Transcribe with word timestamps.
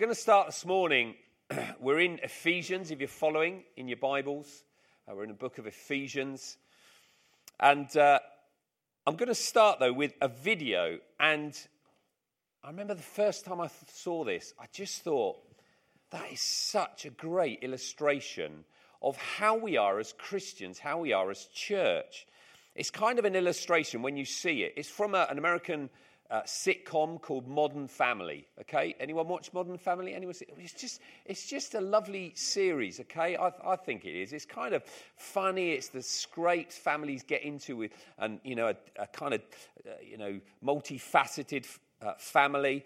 We're 0.00 0.06
going 0.06 0.14
to 0.14 0.22
start 0.22 0.46
this 0.46 0.64
morning. 0.64 1.14
we're 1.78 2.00
in 2.00 2.20
Ephesians, 2.22 2.90
if 2.90 3.00
you're 3.00 3.06
following 3.06 3.64
in 3.76 3.86
your 3.86 3.98
Bibles. 3.98 4.64
Uh, 5.06 5.14
we're 5.14 5.24
in 5.24 5.28
the 5.28 5.34
book 5.34 5.58
of 5.58 5.66
Ephesians. 5.66 6.56
And 7.60 7.94
uh, 7.94 8.18
I'm 9.06 9.16
going 9.16 9.28
to 9.28 9.34
start, 9.34 9.78
though, 9.78 9.92
with 9.92 10.14
a 10.22 10.28
video. 10.28 10.96
And 11.20 11.54
I 12.64 12.68
remember 12.68 12.94
the 12.94 13.02
first 13.02 13.44
time 13.44 13.60
I 13.60 13.66
th- 13.66 13.92
saw 13.92 14.24
this, 14.24 14.54
I 14.58 14.64
just 14.72 15.02
thought, 15.02 15.36
that 16.12 16.32
is 16.32 16.40
such 16.40 17.04
a 17.04 17.10
great 17.10 17.58
illustration 17.60 18.64
of 19.02 19.18
how 19.18 19.58
we 19.58 19.76
are 19.76 19.98
as 19.98 20.14
Christians, 20.14 20.78
how 20.78 21.00
we 21.00 21.12
are 21.12 21.30
as 21.30 21.44
church. 21.52 22.26
It's 22.74 22.90
kind 22.90 23.18
of 23.18 23.26
an 23.26 23.36
illustration 23.36 24.00
when 24.00 24.16
you 24.16 24.24
see 24.24 24.62
it. 24.62 24.72
It's 24.78 24.88
from 24.88 25.14
a, 25.14 25.26
an 25.28 25.36
American 25.36 25.90
uh, 26.30 26.42
sitcom 26.42 27.20
called 27.20 27.48
Modern 27.48 27.88
Family. 27.88 28.46
Okay, 28.60 28.94
anyone 29.00 29.26
watch 29.26 29.52
Modern 29.52 29.76
Family? 29.76 30.14
Anyone? 30.14 30.34
See? 30.34 30.46
It's 30.58 30.72
just 30.72 31.00
it's 31.26 31.46
just 31.46 31.74
a 31.74 31.80
lovely 31.80 32.32
series. 32.36 33.00
Okay, 33.00 33.36
I, 33.36 33.52
I 33.64 33.76
think 33.76 34.04
it 34.04 34.14
is. 34.14 34.32
It's 34.32 34.44
kind 34.44 34.74
of 34.74 34.84
funny. 35.16 35.72
It's 35.72 35.88
the 35.88 36.02
scrapes 36.02 36.76
families 36.76 37.22
get 37.22 37.42
into 37.42 37.76
with, 37.76 37.92
and 38.18 38.40
you 38.44 38.54
know, 38.54 38.68
a, 38.68 38.76
a 39.02 39.06
kind 39.08 39.34
of 39.34 39.40
uh, 39.86 39.90
you 40.02 40.18
know 40.18 40.40
multifaceted 40.64 41.66
uh, 42.00 42.12
family. 42.18 42.84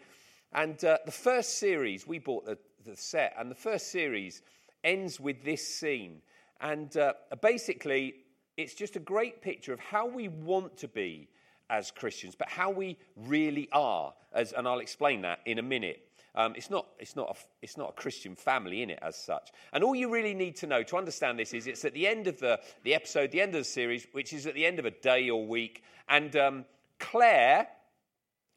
And 0.53 0.83
uh, 0.85 0.99
the 1.05 1.13
first 1.13 1.59
series 1.59 2.07
we 2.07 2.19
bought 2.19 2.47
the, 2.47 2.57
the 2.85 2.97
set, 2.97 3.35
and 3.39 3.51
the 3.51 3.57
first 3.57 3.91
series 3.91 4.41
ends 4.85 5.21
with 5.21 5.45
this 5.45 5.67
scene, 5.67 6.23
and 6.61 6.97
uh, 6.97 7.13
basically 7.43 8.15
it's 8.57 8.75
just 8.75 8.97
a 8.97 9.01
great 9.01 9.43
picture 9.43 9.73
of 9.73 9.81
how 9.81 10.07
we 10.07 10.29
want 10.29 10.77
to 10.79 10.89
be 10.89 11.29
as 11.71 11.91
Christians, 11.91 12.35
but 12.35 12.49
how 12.49 12.71
we 12.71 12.99
really 13.17 13.69
are, 13.73 14.13
as, 14.33 14.53
and 14.53 14.69
I'll 14.69 14.81
explain 14.81 15.23
that 15.23 15.41
in 15.47 15.59
a 15.59 15.63
minute. 15.63 16.01
Um, 16.37 16.55
it's, 16.57 16.69
not, 16.69 16.87
it's, 16.99 17.15
not 17.15 17.31
a, 17.31 17.35
it's 17.63 17.77
not 17.77 17.91
a 17.91 17.93
Christian 17.93 18.35
family 18.35 18.83
in 18.83 18.91
it 18.91 18.99
as 19.01 19.17
such. 19.17 19.51
And 19.73 19.85
all 19.85 19.95
you 19.95 20.11
really 20.11 20.35
need 20.35 20.57
to 20.57 20.67
know 20.67 20.83
to 20.83 20.97
understand 20.97 21.39
this 21.39 21.55
is 21.55 21.67
it's 21.67 21.85
at 21.85 21.95
the 21.95 22.09
end 22.09 22.27
of 22.27 22.41
the, 22.41 22.59
the 22.83 22.95
episode, 22.95 23.31
the 23.31 23.41
end 23.41 23.55
of 23.55 23.61
the 23.61 23.65
series, 23.65 24.07
which 24.13 24.33
is 24.33 24.47
at 24.47 24.55
the 24.55 24.67
end 24.67 24.81
of 24.81 24.85
a 24.85 24.91
day 24.91 25.31
or 25.31 25.47
week. 25.47 25.85
And 26.09 26.35
um, 26.35 26.65
Claire, 26.99 27.69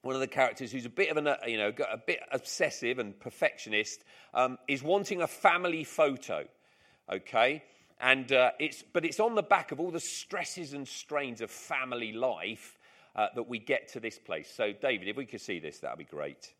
one 0.01 0.15
of 0.15 0.21
the 0.21 0.27
characters 0.27 0.71
who's 0.71 0.87
a 0.87 0.89
bit 0.89 1.11
of 1.11 1.17
an, 1.17 1.27
uh, 1.27 1.37
you 1.45 1.57
know, 1.57 1.71
a 1.91 1.97
bit 1.97 2.19
obsessive 2.31 2.97
and 2.97 3.17
perfectionist, 3.19 4.03
um, 4.33 4.57
is 4.67 4.81
wanting 4.81 5.21
a 5.21 5.27
family 5.27 5.83
photo. 5.83 6.45
Okay? 7.13 7.63
And 7.99 8.31
uh, 8.31 8.51
it's, 8.59 8.83
but 8.91 9.05
it's 9.05 9.19
on 9.19 9.35
the 9.35 9.43
back 9.43 9.71
of 9.71 9.79
all 9.79 9.91
the 9.91 9.99
stresses 9.99 10.73
and 10.73 10.87
strains 10.87 11.41
of 11.41 11.51
family 11.51 12.11
life 12.11 12.76
uh, 13.17 13.27
that 13.35 13.47
we 13.47 13.59
get 13.59 13.87
to 13.89 13.99
this 13.99 14.19
place. 14.19 14.49
So, 14.53 14.71
David, 14.71 15.07
if 15.07 15.17
we 15.17 15.25
could 15.25 15.41
see 15.41 15.59
this, 15.59 15.79
that 15.79 15.91
would 15.91 16.07
be 16.07 16.15
great. 16.15 16.53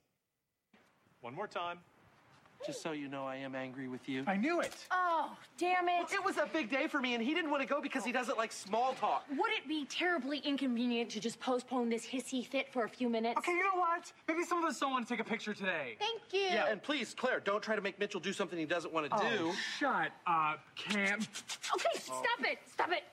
One 1.22 1.36
more 1.36 1.48
time. 1.48 1.80
Just 2.66 2.82
so 2.82 2.92
you 2.92 3.08
know, 3.08 3.24
I 3.26 3.36
am 3.36 3.54
angry 3.54 3.88
with 3.88 4.10
you. 4.10 4.24
I 4.26 4.36
knew 4.36 4.62
it. 4.62 4.74
Oh, 4.90 5.38
damn 5.60 5.88
it. 5.88 6.12
It 6.12 6.26
was 6.26 6.38
a 6.38 6.48
big 6.52 6.72
day 6.72 6.88
for 6.88 7.00
me, 7.00 7.14
and 7.14 7.24
he 7.24 7.36
didn't 7.36 7.52
want 7.52 7.62
to 7.62 7.68
go 7.68 7.80
because 7.80 8.04
he 8.04 8.12
doesn't 8.12 8.36
like 8.36 8.52
small 8.52 8.94
talk. 8.94 9.26
Would 9.30 9.52
it 9.52 9.68
be 9.68 9.86
terribly 9.86 10.40
inconvenient 10.40 11.12
to 11.12 11.20
just 11.20 11.40
postpone 11.40 11.90
this 11.90 12.04
hissy 12.04 12.44
fit 12.44 12.74
for 12.74 12.84
a 12.86 12.90
few 12.90 13.10
minutes? 13.10 13.38
Okay, 13.38 13.52
you 13.52 13.62
know 13.62 13.80
what? 13.80 14.12
Maybe 14.28 14.44
some 14.44 14.58
of 14.58 14.68
us 14.68 14.80
don't 14.80 14.90
want 14.90 15.08
to 15.08 15.14
take 15.14 15.20
a 15.20 15.30
picture 15.30 15.54
today. 15.54 15.98
Thank 16.00 16.22
you. 16.34 16.40
Yeah, 16.52 16.72
and 16.72 16.82
please, 16.82 17.14
Claire, 17.16 17.42
don't 17.42 17.62
try 17.62 17.76
to 17.76 17.82
make 17.82 18.00
Mitchell 18.00 18.20
do 18.20 18.34
something 18.34 18.58
he 18.58 18.66
doesn't 18.66 18.92
want 18.92 19.08
to 19.12 19.16
Oh, 19.16 19.30
do. 19.38 19.54
shut 19.78 20.12
up, 20.26 20.62
Cam. 20.76 21.20
Okay, 21.76 22.00
stop 22.00 22.24
it. 22.42 22.58
Stop 22.74 22.92
it. 22.92 23.04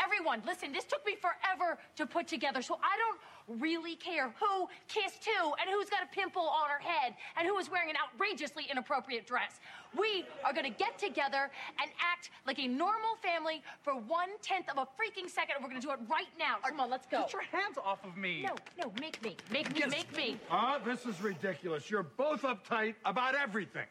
Everyone, 0.00 0.42
listen, 0.46 0.72
this 0.72 0.84
took 0.84 1.04
me 1.04 1.16
forever 1.16 1.78
to 1.96 2.06
put 2.06 2.28
together, 2.28 2.62
so 2.62 2.78
I 2.82 2.96
don't 2.96 3.60
really 3.60 3.96
care 3.96 4.32
who 4.38 4.68
kissed 4.88 5.24
who 5.24 5.54
and 5.54 5.68
who's 5.70 5.88
got 5.90 6.02
a 6.02 6.06
pimple 6.14 6.42
on 6.42 6.68
her 6.68 6.78
head 6.78 7.14
and 7.36 7.48
who 7.48 7.58
is 7.58 7.70
wearing 7.70 7.90
an 7.90 7.96
outrageously 7.96 8.66
inappropriate 8.70 9.26
dress. 9.26 9.60
We 9.98 10.24
are 10.44 10.52
gonna 10.52 10.70
get 10.70 10.98
together 10.98 11.50
and 11.80 11.90
act 12.00 12.30
like 12.46 12.58
a 12.58 12.68
normal 12.68 13.16
family 13.22 13.62
for 13.82 13.94
one 13.94 14.28
tenth 14.42 14.68
of 14.68 14.78
a 14.78 14.82
freaking 14.82 15.28
second, 15.28 15.56
and 15.56 15.64
we're 15.64 15.70
gonna 15.70 15.80
do 15.80 15.90
it 15.90 15.98
right 16.08 16.30
now. 16.38 16.56
Come 16.66 16.80
on, 16.80 16.90
let's 16.90 17.06
go. 17.06 17.22
Get 17.22 17.32
your 17.32 17.42
hands 17.42 17.78
off 17.82 18.04
of 18.04 18.16
me. 18.16 18.42
No, 18.42 18.54
no, 18.78 18.92
make 19.00 19.22
me. 19.22 19.36
Make 19.50 19.74
me, 19.74 19.82
make 19.88 20.16
me. 20.16 20.38
Ah, 20.50 20.78
this 20.84 21.06
is 21.06 21.20
ridiculous. 21.20 21.90
You're 21.90 22.02
both 22.02 22.42
uptight 22.42 22.94
about 23.04 23.34
everything. 23.34 23.86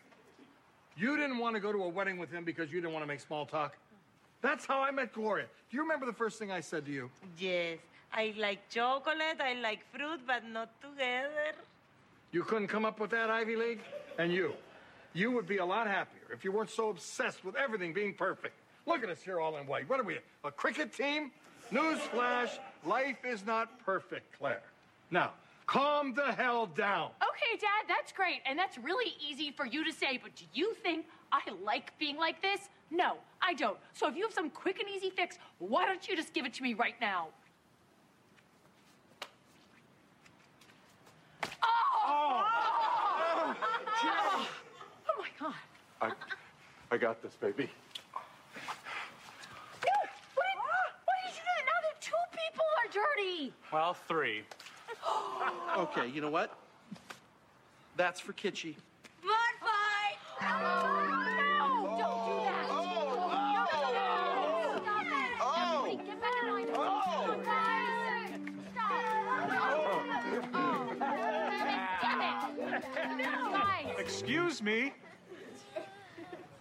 You 0.96 1.17
didn't 1.17 1.38
want 1.38 1.56
to 1.56 1.59
go 1.59 1.72
to 1.72 1.84
a 1.84 1.90
wedding 1.90 2.17
with 2.17 2.31
him 2.31 2.44
because 2.44 2.72
you 2.72 2.81
didn't 2.81 2.94
want 2.94 3.03
to 3.03 3.07
make 3.07 3.19
small 3.19 3.46
talk. 3.46 3.78
That's 4.42 4.66
how 4.66 4.81
I 4.81 4.92
met 4.92 5.14
Gloria. 5.14 5.46
Do 5.70 5.78
you 5.78 5.84
remember 5.84 6.06
the 6.06 6.14
first 6.14 6.40
thing 6.40 6.52
I 6.52 6.62
said 6.62 6.86
to 6.86 6.92
you? 6.92 7.09
Yes, 7.38 7.80
I 8.14 8.34
like 8.38 8.70
chocolate, 8.70 9.40
I 9.40 9.56
like 9.56 9.80
fruit, 9.92 10.22
but 10.25 10.48
not 10.48 10.70
together. 10.81 11.53
You 12.31 12.44
couldn't 12.44 12.68
come 12.68 12.86
up 12.86 13.00
with 13.00 13.12
that, 13.12 13.30
Ivy 13.30 13.56
League? 13.56 13.81
And 14.18 14.31
you? 14.31 14.53
You 15.14 15.31
would 15.31 15.47
be 15.47 15.58
a 15.58 15.66
lot 15.66 15.88
happier 15.88 16.28
if 16.31 16.44
you 16.44 16.52
weren't 16.52 16.70
so 16.70 16.90
obsessed 16.90 17.44
with 17.44 17.56
everything 17.56 17.94
being 17.94 18.14
perfect. 18.14 18.53
Look 18.86 19.03
at 19.03 19.09
us 19.09 19.22
here 19.22 19.40
all 19.40 19.58
in 19.58 19.66
white. 19.68 19.90
What 19.90 20.00
are 20.00 20.03
we, 20.03 20.20
a 20.44 20.52
cricket 20.52 20.94
team? 20.94 21.31
Newsflash, 21.72 22.52
life 22.86 23.26
is 23.26 23.46
not 23.46 23.84
perfect, 23.86 24.38
Claire. 24.38 24.62
Now, 25.12 25.31
calm 25.67 26.13
the 26.13 26.31
hell 26.31 26.66
down. 26.66 27.11
Okay, 27.22 27.59
Dad, 27.59 27.85
that's 27.88 28.11
great, 28.11 28.41
and 28.45 28.57
that's 28.57 28.78
really 28.78 29.13
easy 29.19 29.51
for 29.51 29.66
you 29.66 29.83
to 29.83 29.91
say, 29.94 30.17
but 30.22 30.33
do 30.35 30.45
you 30.53 30.73
think 30.75 31.05
I 31.31 31.41
like 31.63 31.97
being 32.00 32.17
like 32.17 32.41
this? 32.41 32.69
No, 32.89 33.17
I 33.41 33.53
don't. 33.53 33.78
So 33.94 34.07
if 34.07 34.16
you 34.16 34.23
have 34.23 34.33
some 34.33 34.50
quick 34.50 34.79
and 34.79 34.89
easy 34.89 35.09
fix, 35.09 35.38
why 35.59 35.85
don't 35.85 36.07
you 36.07 36.16
just 36.16 36.33
give 36.33 36.45
it 36.45 36.53
to 36.55 36.63
me 36.63 36.73
right 36.73 36.95
now? 37.01 37.28
Oh! 41.44 42.45
Oh, 44.09 44.47
oh 45.09 45.16
my 45.19 45.28
God. 45.39 45.53
I, 46.01 46.11
I 46.91 46.97
got 46.97 47.22
this, 47.22 47.34
baby. 47.35 47.69
No, 49.84 49.91
what 50.35 50.45
did, 50.45 50.57
why 51.05 51.16
did 51.25 51.35
you 51.35 51.41
do? 51.44 51.55
Now 51.66 51.79
that 51.84 52.01
two 52.01 52.23
people 52.31 52.66
are 52.79 52.89
dirty. 52.94 53.53
Well, 53.73 53.94
three. 54.07 54.44
Okay, 55.78 56.07
you 56.07 56.22
know 56.22 56.29
what? 56.29 56.57
That's 57.95 58.19
for 58.19 58.34
Kitschy. 58.34 58.75
Mud 59.23 59.35
fight! 59.62 60.18
No, 60.41 61.97
don't 62.00 62.25
do 62.25 62.34
that. 62.45 62.66
No, 62.69 62.81
no, 62.81 63.94
no, 63.94 64.06
stop 64.81 65.06
it. 65.06 65.28
Everybody, 65.62 65.96
get 66.06 66.17
back 66.22 66.38
in 66.44 66.47
line. 66.50 66.67
Oh, 66.73 66.78
oh. 67.07 67.41
guys, 67.46 68.31
stop. 68.73 68.91
Oh, 70.53 70.96
damn 72.01 72.22
it. 72.22 73.25
Guys. 73.51 73.96
Excuse 74.00 74.62
me. 74.62 74.94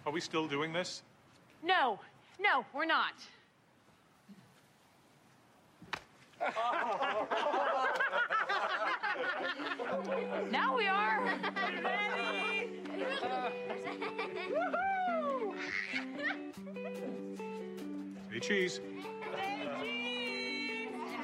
Are 0.05 0.11
we 0.11 0.21
still 0.21 0.47
doing 0.47 0.71
this? 0.73 1.03
No, 1.63 1.99
no, 2.39 2.65
we're 2.73 2.85
not. 2.85 3.13
Oh. 6.39 6.86
Now 10.51 10.75
we 10.75 10.87
are. 10.87 11.27
Hey, 18.31 18.39
cheese. 18.39 18.79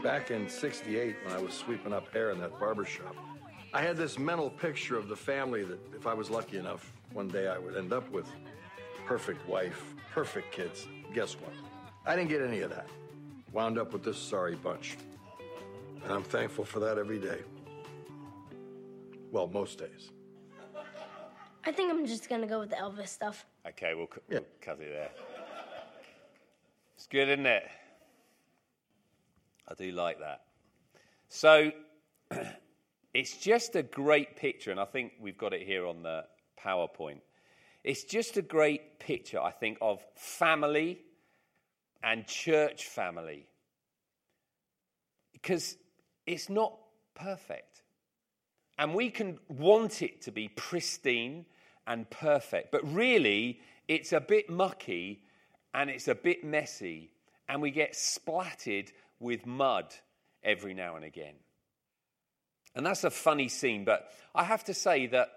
Back 0.02 0.32
in 0.32 0.50
68, 0.50 1.16
when 1.24 1.36
I 1.36 1.40
was 1.40 1.54
sweeping 1.54 1.94
up 1.94 2.12
hair 2.12 2.32
in 2.32 2.40
that 2.40 2.60
barber 2.60 2.86
shop, 2.86 3.16
I 3.74 3.82
had 3.82 3.96
this 3.96 4.20
mental 4.20 4.50
picture 4.50 4.98
of 4.98 5.08
the 5.08 5.16
family 5.16 5.64
that, 5.64 5.80
if 5.96 6.06
I 6.06 6.14
was 6.14 6.30
lucky 6.30 6.58
enough, 6.58 6.92
one 7.14 7.28
day 7.28 7.48
I 7.48 7.58
would 7.58 7.78
end 7.78 7.94
up 7.94 8.10
with. 8.12 8.28
Perfect 9.06 9.48
wife, 9.48 9.96
perfect 10.14 10.52
kids. 10.52 10.88
Guess 11.14 11.34
what? 11.34 11.54
I 12.06 12.16
didn't 12.16 12.30
get 12.30 12.42
any 12.42 12.62
of 12.62 12.70
that. 12.72 12.88
Wound 13.52 13.78
up 13.78 13.94
with 13.94 14.04
this 14.04 14.18
sorry 14.18 14.56
bunch. 14.56 14.98
And 16.04 16.12
I'm 16.12 16.24
thankful 16.24 16.66
for 16.66 16.80
that 16.82 16.98
every 16.98 17.20
day. 17.20 17.40
Well, 19.34 19.48
most 19.48 19.80
days. 19.80 20.12
I 21.66 21.72
think 21.72 21.92
I'm 21.92 22.06
just 22.06 22.30
gonna 22.30 22.46
go 22.46 22.60
with 22.60 22.70
the 22.70 22.76
Elvis 22.76 23.08
stuff. 23.08 23.48
Okay, 23.68 23.96
we'll, 23.96 24.06
cu- 24.06 24.22
Yeah. 24.30 24.40
we'll 24.40 24.48
cut 24.62 24.80
it 24.80 24.90
there. 24.92 25.10
It's 26.96 27.08
good, 27.08 27.30
isn't 27.30 27.48
it? 27.48 27.68
I 29.68 29.74
do 29.74 29.92
like 29.92 30.20
that. 30.20 30.42
So 31.30 31.72
it's 33.16 33.38
just 33.38 33.76
a 33.76 33.82
great 33.82 34.36
picture, 34.36 34.70
and 34.70 34.80
I 34.80 34.86
think 34.86 35.14
we've 35.20 35.38
got 35.38 35.52
it 35.52 35.64
here 35.64 35.88
on 35.88 36.04
the 36.04 36.26
PowerPoint. 36.64 37.22
It's 37.84 38.04
just 38.04 38.38
a 38.38 38.44
great 38.44 39.00
picture, 39.00 39.42
I 39.42 39.50
think, 39.50 39.80
of 39.82 40.06
family 40.16 41.02
and 42.04 42.28
church 42.28 42.86
family. 42.86 43.48
Because 45.32 45.76
it's 46.28 46.50
not 46.50 46.78
perfect. 47.16 47.73
And 48.78 48.94
we 48.94 49.10
can 49.10 49.40
want 49.48 50.02
it 50.02 50.22
to 50.24 50.32
be 50.32 50.48
pristine 50.48 51.46
and 51.86 52.10
perfect, 52.10 52.72
but 52.72 52.82
really, 52.94 53.60
it's 53.88 54.14
a 54.14 54.20
bit 54.20 54.50
mucky 54.50 55.24
and 55.74 55.90
it's 55.90 56.08
a 56.08 56.16
bit 56.16 56.44
messy, 56.44 57.12
and 57.50 57.62
we 57.62 57.72
get 57.72 57.96
splattered 57.96 58.92
with 59.20 59.46
mud 59.46 59.94
every 60.44 60.74
now 60.74 60.96
and 60.96 61.04
again. 61.04 61.34
And 62.76 62.86
that's 62.86 63.04
a 63.04 63.10
funny 63.10 63.48
scene, 63.50 63.84
but 63.86 64.10
I 64.34 64.44
have 64.44 64.64
to 64.66 64.74
say 64.74 65.08
that 65.08 65.30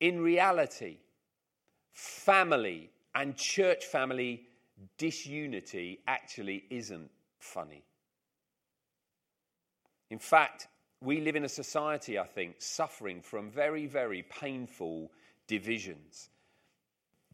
in 0.00 0.20
reality, 0.20 0.98
family 1.92 2.90
and 3.14 3.36
church 3.36 3.84
family 3.84 4.44
disunity 4.98 6.00
actually 6.06 6.64
isn't 6.70 7.10
funny. 7.38 7.84
In 10.10 10.18
fact, 10.18 10.68
we 11.00 11.20
live 11.20 11.36
in 11.36 11.44
a 11.44 11.48
society, 11.48 12.18
I 12.18 12.26
think, 12.26 12.56
suffering 12.58 13.20
from 13.20 13.50
very, 13.50 13.86
very 13.86 14.22
painful 14.22 15.10
divisions 15.46 16.30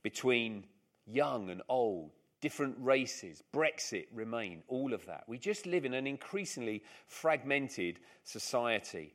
between 0.02 0.64
young 1.06 1.48
and 1.50 1.62
old, 1.68 2.10
different 2.40 2.76
races, 2.80 3.42
Brexit, 3.54 4.06
Remain, 4.12 4.62
all 4.68 4.92
of 4.92 5.06
that. 5.06 5.24
We 5.28 5.38
just 5.38 5.66
live 5.66 5.84
in 5.84 5.94
an 5.94 6.06
increasingly 6.06 6.82
fragmented 7.06 8.00
society. 8.24 9.14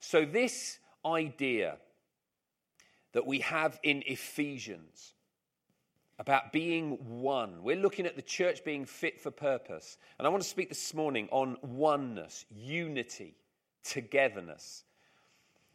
So, 0.00 0.24
this 0.24 0.78
idea 1.04 1.76
that 3.12 3.26
we 3.26 3.40
have 3.40 3.78
in 3.82 4.02
Ephesians 4.06 5.14
about 6.18 6.52
being 6.52 7.20
one, 7.20 7.62
we're 7.62 7.76
looking 7.76 8.06
at 8.06 8.16
the 8.16 8.22
church 8.22 8.64
being 8.64 8.84
fit 8.84 9.20
for 9.20 9.30
purpose. 9.30 9.96
And 10.18 10.26
I 10.26 10.30
want 10.30 10.42
to 10.42 10.48
speak 10.48 10.68
this 10.68 10.92
morning 10.92 11.28
on 11.30 11.56
oneness, 11.62 12.44
unity, 12.50 13.36
togetherness. 13.84 14.84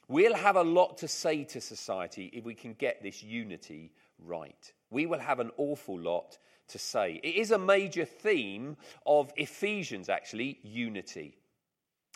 We'll 0.08 0.36
have 0.36 0.56
a 0.56 0.64
lot 0.64 1.00
to 1.00 1.08
say 1.08 1.44
to 1.46 1.62
society 1.62 2.30
if 2.34 2.46
we 2.46 2.54
can 2.54 2.74
get 2.74 3.02
this 3.02 3.24
unity 3.24 3.92
right. 4.20 4.74
We 4.92 5.06
will 5.06 5.20
have 5.20 5.40
an 5.40 5.52
awful 5.58 6.00
lot 6.00 6.38
to 6.70 6.80
say. 6.80 7.20
It 7.24 7.36
is 7.36 7.52
a 7.52 7.58
major 7.58 8.06
theme 8.06 8.78
of 9.06 9.32
Ephesians, 9.36 10.10
actually, 10.10 10.60
unity. 10.64 11.38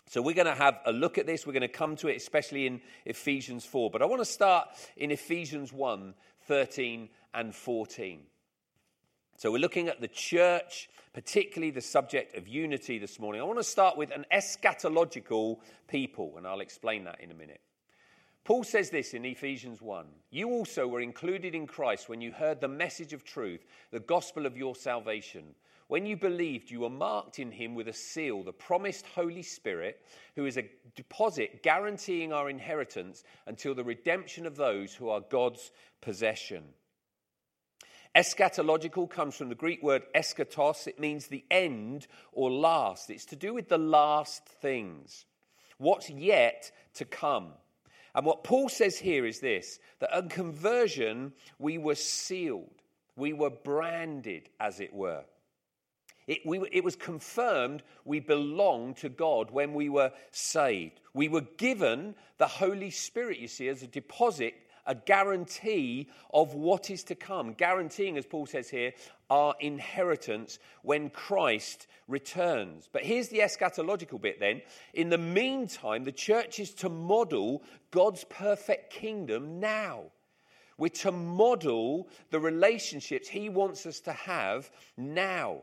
So 0.08 0.22
we're 0.22 0.34
going 0.34 0.46
to 0.46 0.54
have 0.54 0.80
a 0.86 0.92
look 0.92 1.18
at 1.18 1.26
this. 1.26 1.46
We're 1.46 1.52
going 1.52 1.62
to 1.62 1.68
come 1.68 1.96
to 1.96 2.08
it, 2.08 2.16
especially 2.16 2.66
in 2.66 2.80
Ephesians 3.04 3.64
4. 3.64 3.90
But 3.90 4.02
I 4.02 4.06
want 4.06 4.20
to 4.20 4.24
start 4.24 4.68
in 4.96 5.10
Ephesians 5.10 5.72
1 5.72 6.14
13 6.46 7.08
and 7.34 7.54
14. 7.54 8.20
So 9.40 9.50
we're 9.50 9.56
looking 9.56 9.88
at 9.88 10.02
the 10.02 10.08
church, 10.08 10.90
particularly 11.14 11.70
the 11.70 11.80
subject 11.80 12.36
of 12.36 12.46
unity 12.46 12.98
this 12.98 13.18
morning. 13.18 13.40
I 13.40 13.44
want 13.44 13.58
to 13.58 13.64
start 13.64 13.96
with 13.96 14.10
an 14.10 14.26
eschatological 14.30 15.60
people, 15.88 16.34
and 16.36 16.46
I'll 16.46 16.60
explain 16.60 17.04
that 17.04 17.22
in 17.22 17.30
a 17.30 17.34
minute. 17.34 17.62
Paul 18.44 18.64
says 18.64 18.90
this 18.90 19.14
in 19.14 19.24
Ephesians 19.24 19.80
1 19.80 20.04
You 20.30 20.50
also 20.50 20.86
were 20.86 21.00
included 21.00 21.54
in 21.54 21.66
Christ 21.66 22.06
when 22.06 22.20
you 22.20 22.32
heard 22.32 22.60
the 22.60 22.68
message 22.68 23.14
of 23.14 23.24
truth, 23.24 23.64
the 23.90 24.00
gospel 24.00 24.44
of 24.44 24.58
your 24.58 24.74
salvation. 24.74 25.54
When 25.88 26.04
you 26.04 26.18
believed, 26.18 26.70
you 26.70 26.80
were 26.80 26.90
marked 26.90 27.38
in 27.38 27.50
him 27.50 27.74
with 27.74 27.88
a 27.88 27.94
seal, 27.94 28.42
the 28.42 28.52
promised 28.52 29.06
Holy 29.06 29.42
Spirit, 29.42 30.02
who 30.36 30.44
is 30.44 30.58
a 30.58 30.68
deposit 30.96 31.62
guaranteeing 31.62 32.30
our 32.30 32.50
inheritance 32.50 33.24
until 33.46 33.74
the 33.74 33.84
redemption 33.84 34.44
of 34.44 34.56
those 34.56 34.92
who 34.92 35.08
are 35.08 35.22
God's 35.30 35.70
possession. 36.02 36.62
Eschatological 38.16 39.08
comes 39.08 39.36
from 39.36 39.48
the 39.48 39.54
Greek 39.54 39.82
word 39.82 40.02
eschatos. 40.14 40.86
It 40.86 40.98
means 40.98 41.26
the 41.26 41.44
end 41.50 42.08
or 42.32 42.50
last. 42.50 43.08
It's 43.10 43.26
to 43.26 43.36
do 43.36 43.54
with 43.54 43.68
the 43.68 43.78
last 43.78 44.44
things, 44.46 45.26
what's 45.78 46.10
yet 46.10 46.72
to 46.94 47.04
come. 47.04 47.52
And 48.14 48.26
what 48.26 48.42
Paul 48.42 48.68
says 48.68 48.98
here 48.98 49.24
is 49.24 49.38
this 49.38 49.78
that 50.00 50.16
in 50.16 50.28
conversion, 50.28 51.32
we 51.58 51.78
were 51.78 51.94
sealed, 51.94 52.82
we 53.16 53.32
were 53.32 53.50
branded, 53.50 54.48
as 54.58 54.80
it 54.80 54.92
were. 54.92 55.24
It, 56.26 56.40
we, 56.44 56.60
it 56.70 56.84
was 56.84 56.96
confirmed 56.96 57.82
we 58.04 58.20
belonged 58.20 58.98
to 58.98 59.08
God 59.08 59.50
when 59.50 59.74
we 59.74 59.88
were 59.88 60.12
saved. 60.30 61.00
We 61.12 61.28
were 61.28 61.46
given 61.56 62.14
the 62.38 62.46
Holy 62.46 62.90
Spirit, 62.90 63.38
you 63.38 63.48
see, 63.48 63.68
as 63.68 63.82
a 63.82 63.88
deposit 63.88 64.54
a 64.90 64.94
guarantee 64.96 66.08
of 66.34 66.54
what 66.54 66.90
is 66.90 67.04
to 67.04 67.14
come, 67.14 67.52
guaranteeing, 67.52 68.18
as 68.18 68.26
Paul 68.26 68.44
says 68.44 68.68
here, 68.68 68.92
our 69.30 69.54
inheritance 69.60 70.58
when 70.82 71.10
Christ 71.10 71.86
returns. 72.08 72.88
But 72.92 73.04
here's 73.04 73.28
the 73.28 73.38
eschatological 73.38 74.20
bit 74.20 74.40
then. 74.40 74.62
In 74.92 75.08
the 75.08 75.16
meantime, 75.16 76.02
the 76.02 76.10
church 76.10 76.58
is 76.58 76.74
to 76.74 76.88
model 76.88 77.62
God's 77.92 78.24
perfect 78.24 78.92
kingdom 78.92 79.60
now. 79.60 80.06
We're 80.76 80.88
to 80.88 81.12
model 81.12 82.08
the 82.30 82.40
relationships 82.40 83.28
he 83.28 83.48
wants 83.48 83.86
us 83.86 84.00
to 84.00 84.12
have 84.12 84.72
now. 84.96 85.62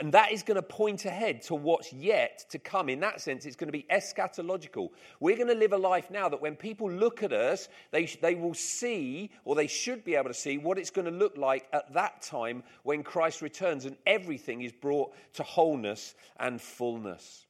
And 0.00 0.12
that 0.14 0.32
is 0.32 0.42
going 0.42 0.56
to 0.56 0.62
point 0.62 1.04
ahead 1.04 1.42
to 1.42 1.54
what's 1.54 1.92
yet 1.92 2.46
to 2.50 2.58
come. 2.58 2.88
In 2.88 3.00
that 3.00 3.20
sense, 3.20 3.44
it's 3.44 3.56
going 3.56 3.68
to 3.68 3.72
be 3.72 3.86
eschatological. 3.90 4.90
We're 5.20 5.36
going 5.36 5.48
to 5.48 5.54
live 5.54 5.72
a 5.72 5.78
life 5.78 6.10
now 6.10 6.28
that 6.28 6.40
when 6.40 6.56
people 6.56 6.90
look 6.90 7.22
at 7.22 7.32
us, 7.32 7.68
they, 7.90 8.06
they 8.06 8.34
will 8.34 8.54
see, 8.54 9.30
or 9.44 9.54
they 9.54 9.66
should 9.66 10.02
be 10.04 10.14
able 10.14 10.28
to 10.28 10.34
see, 10.34 10.56
what 10.56 10.78
it's 10.78 10.90
going 10.90 11.04
to 11.04 11.10
look 11.10 11.36
like 11.36 11.68
at 11.72 11.92
that 11.92 12.22
time 12.22 12.62
when 12.84 13.02
Christ 13.02 13.42
returns 13.42 13.84
and 13.84 13.96
everything 14.06 14.62
is 14.62 14.72
brought 14.72 15.12
to 15.34 15.42
wholeness 15.42 16.14
and 16.40 16.60
fullness. 16.60 17.46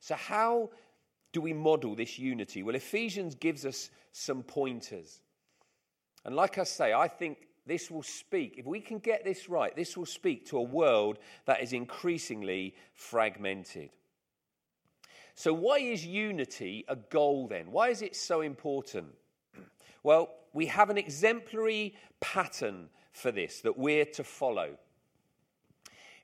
So, 0.00 0.14
how 0.14 0.70
do 1.32 1.40
we 1.40 1.52
model 1.52 1.94
this 1.94 2.18
unity? 2.18 2.62
Well, 2.62 2.74
Ephesians 2.74 3.34
gives 3.34 3.64
us 3.64 3.90
some 4.12 4.42
pointers. 4.42 5.20
And 6.24 6.36
like 6.36 6.58
I 6.58 6.64
say, 6.64 6.92
I 6.92 7.08
think 7.08 7.48
this 7.66 7.90
will 7.90 8.02
speak, 8.02 8.54
if 8.58 8.64
we 8.64 8.80
can 8.80 8.98
get 8.98 9.24
this 9.24 9.48
right, 9.48 9.74
this 9.74 9.96
will 9.96 10.06
speak 10.06 10.46
to 10.46 10.58
a 10.58 10.62
world 10.62 11.18
that 11.46 11.62
is 11.62 11.72
increasingly 11.72 12.74
fragmented. 12.94 13.90
So, 15.34 15.52
why 15.52 15.78
is 15.78 16.06
unity 16.06 16.84
a 16.88 16.96
goal 16.96 17.48
then? 17.48 17.70
Why 17.70 17.90
is 17.90 18.02
it 18.02 18.16
so 18.16 18.40
important? 18.40 19.08
Well, 20.02 20.30
we 20.52 20.66
have 20.66 20.88
an 20.88 20.98
exemplary 20.98 21.96
pattern 22.20 22.90
for 23.10 23.32
this 23.32 23.60
that 23.62 23.76
we're 23.76 24.04
to 24.04 24.22
follow. 24.22 24.78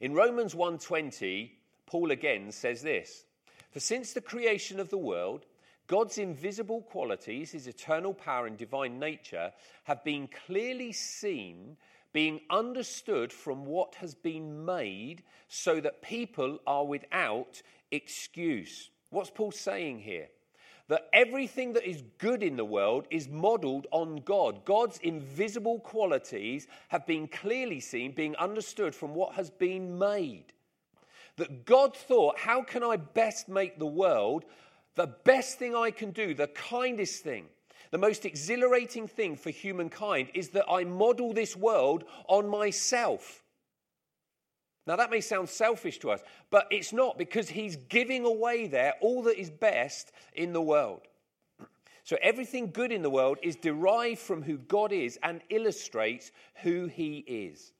In 0.00 0.14
Romans 0.14 0.54
1:20, 0.54 1.50
Paul 1.86 2.12
again 2.12 2.52
says 2.52 2.82
this: 2.82 3.26
"For 3.72 3.80
since 3.80 4.12
the 4.12 4.20
creation 4.20 4.78
of 4.78 4.90
the 4.90 4.98
world, 4.98 5.46
God's 5.92 6.16
invisible 6.16 6.80
qualities, 6.80 7.50
his 7.50 7.66
eternal 7.66 8.14
power 8.14 8.46
and 8.46 8.56
divine 8.56 8.98
nature, 8.98 9.52
have 9.84 10.02
been 10.02 10.26
clearly 10.46 10.90
seen, 10.90 11.76
being 12.14 12.40
understood 12.48 13.30
from 13.30 13.66
what 13.66 13.96
has 13.96 14.14
been 14.14 14.64
made, 14.64 15.22
so 15.48 15.80
that 15.80 16.00
people 16.00 16.60
are 16.66 16.86
without 16.86 17.60
excuse. 17.90 18.88
What's 19.10 19.28
Paul 19.28 19.52
saying 19.52 19.98
here? 19.98 20.28
That 20.88 21.10
everything 21.12 21.74
that 21.74 21.86
is 21.86 22.04
good 22.16 22.42
in 22.42 22.56
the 22.56 22.64
world 22.64 23.06
is 23.10 23.28
modeled 23.28 23.86
on 23.90 24.22
God. 24.24 24.64
God's 24.64 24.96
invisible 25.00 25.78
qualities 25.78 26.68
have 26.88 27.06
been 27.06 27.28
clearly 27.28 27.80
seen, 27.80 28.12
being 28.12 28.34
understood 28.36 28.94
from 28.94 29.14
what 29.14 29.34
has 29.34 29.50
been 29.50 29.98
made. 29.98 30.54
That 31.36 31.66
God 31.66 31.94
thought, 31.94 32.38
how 32.38 32.62
can 32.62 32.82
I 32.82 32.96
best 32.96 33.50
make 33.50 33.78
the 33.78 33.84
world 33.84 34.46
the 34.94 35.06
best 35.24 35.58
thing 35.58 35.74
I 35.74 35.90
can 35.90 36.10
do, 36.10 36.34
the 36.34 36.48
kindest 36.48 37.22
thing, 37.22 37.46
the 37.90 37.98
most 37.98 38.24
exhilarating 38.24 39.06
thing 39.06 39.36
for 39.36 39.50
humankind 39.50 40.28
is 40.34 40.50
that 40.50 40.70
I 40.70 40.84
model 40.84 41.32
this 41.32 41.56
world 41.56 42.04
on 42.26 42.48
myself. 42.48 43.42
Now, 44.86 44.96
that 44.96 45.10
may 45.10 45.20
sound 45.20 45.48
selfish 45.48 45.98
to 45.98 46.10
us, 46.10 46.20
but 46.50 46.66
it's 46.70 46.92
not 46.92 47.16
because 47.16 47.48
he's 47.48 47.76
giving 47.76 48.24
away 48.24 48.66
there 48.66 48.94
all 49.00 49.22
that 49.24 49.38
is 49.38 49.50
best 49.50 50.10
in 50.34 50.52
the 50.52 50.62
world. 50.62 51.02
So, 52.04 52.16
everything 52.20 52.72
good 52.72 52.90
in 52.90 53.02
the 53.02 53.10
world 53.10 53.38
is 53.44 53.54
derived 53.54 54.18
from 54.18 54.42
who 54.42 54.58
God 54.58 54.90
is 54.90 55.20
and 55.22 55.40
illustrates 55.50 56.32
who 56.64 56.86
he 56.86 57.18
is. 57.18 57.70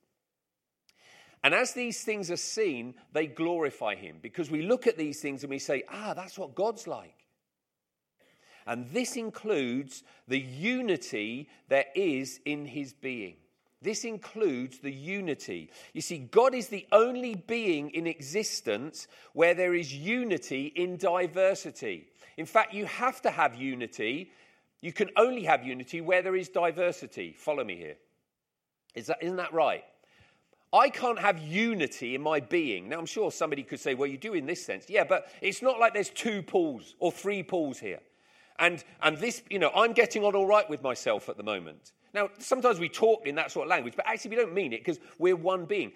And 1.43 1.53
as 1.53 1.73
these 1.73 2.03
things 2.03 2.31
are 2.31 2.37
seen, 2.37 2.95
they 3.11 3.27
glorify 3.27 3.95
him 3.95 4.17
because 4.21 4.49
we 4.49 4.61
look 4.61 4.87
at 4.87 4.97
these 4.97 5.19
things 5.19 5.43
and 5.43 5.49
we 5.49 5.59
say, 5.59 5.83
ah, 5.91 6.13
that's 6.13 6.37
what 6.37 6.55
God's 6.55 6.87
like. 6.87 7.15
And 8.65 8.89
this 8.91 9.17
includes 9.17 10.03
the 10.27 10.39
unity 10.39 11.49
there 11.67 11.85
is 11.95 12.39
in 12.45 12.65
his 12.65 12.93
being. 12.93 13.35
This 13.81 14.05
includes 14.05 14.79
the 14.79 14.91
unity. 14.91 15.69
You 15.91 15.99
see, 15.99 16.19
God 16.19 16.55
is 16.55 16.69
the 16.69 16.87
only 16.93 17.35
being 17.35 17.89
in 17.89 18.07
existence 18.07 19.09
where 19.33 19.53
there 19.53 19.73
is 19.73 19.93
unity 19.93 20.67
in 20.67 20.95
diversity. 20.95 22.07
In 22.37 22.45
fact, 22.45 22.73
you 22.73 22.85
have 22.85 23.21
to 23.23 23.29
have 23.29 23.55
unity. 23.55 24.31
You 24.81 24.93
can 24.93 25.09
only 25.17 25.43
have 25.43 25.65
unity 25.65 25.99
where 25.99 26.21
there 26.21 26.37
is 26.37 26.47
diversity. 26.47 27.35
Follow 27.37 27.65
me 27.65 27.75
here. 27.75 27.97
Is 28.95 29.07
that, 29.07 29.17
isn't 29.21 29.35
that 29.35 29.53
right? 29.53 29.83
I 30.73 30.89
can't 30.89 31.19
have 31.19 31.37
unity 31.37 32.15
in 32.15 32.21
my 32.21 32.39
being. 32.39 32.89
Now, 32.89 32.97
I'm 32.97 33.05
sure 33.05 33.31
somebody 33.31 33.61
could 33.61 33.79
say, 33.79 33.93
well, 33.93 34.09
you 34.09 34.17
do 34.17 34.33
in 34.33 34.47
this 34.47 34.65
sense. 34.65 34.89
Yeah, 34.89 35.03
but 35.03 35.31
it's 35.39 35.61
not 35.61 35.79
like 35.79 35.93
there's 35.93 36.09
two 36.09 36.41
Pauls 36.41 36.95
or 36.99 37.11
three 37.11 37.43
Pauls 37.43 37.79
here. 37.79 37.99
And, 38.57 38.83
and 39.01 39.17
this, 39.17 39.43
you 39.49 39.59
know, 39.59 39.71
I'm 39.75 39.93
getting 39.93 40.23
on 40.23 40.35
all 40.35 40.47
right 40.47 40.67
with 40.67 40.81
myself 40.81 41.29
at 41.29 41.37
the 41.37 41.43
moment. 41.43 41.91
Now, 42.13 42.29
sometimes 42.39 42.79
we 42.79 42.89
talk 42.89 43.27
in 43.27 43.35
that 43.35 43.51
sort 43.51 43.67
of 43.67 43.69
language, 43.69 43.93
but 43.95 44.07
actually 44.07 44.31
we 44.31 44.35
don't 44.37 44.53
mean 44.53 44.73
it 44.73 44.79
because 44.79 44.99
we're 45.19 45.35
one 45.35 45.65
being. 45.65 45.91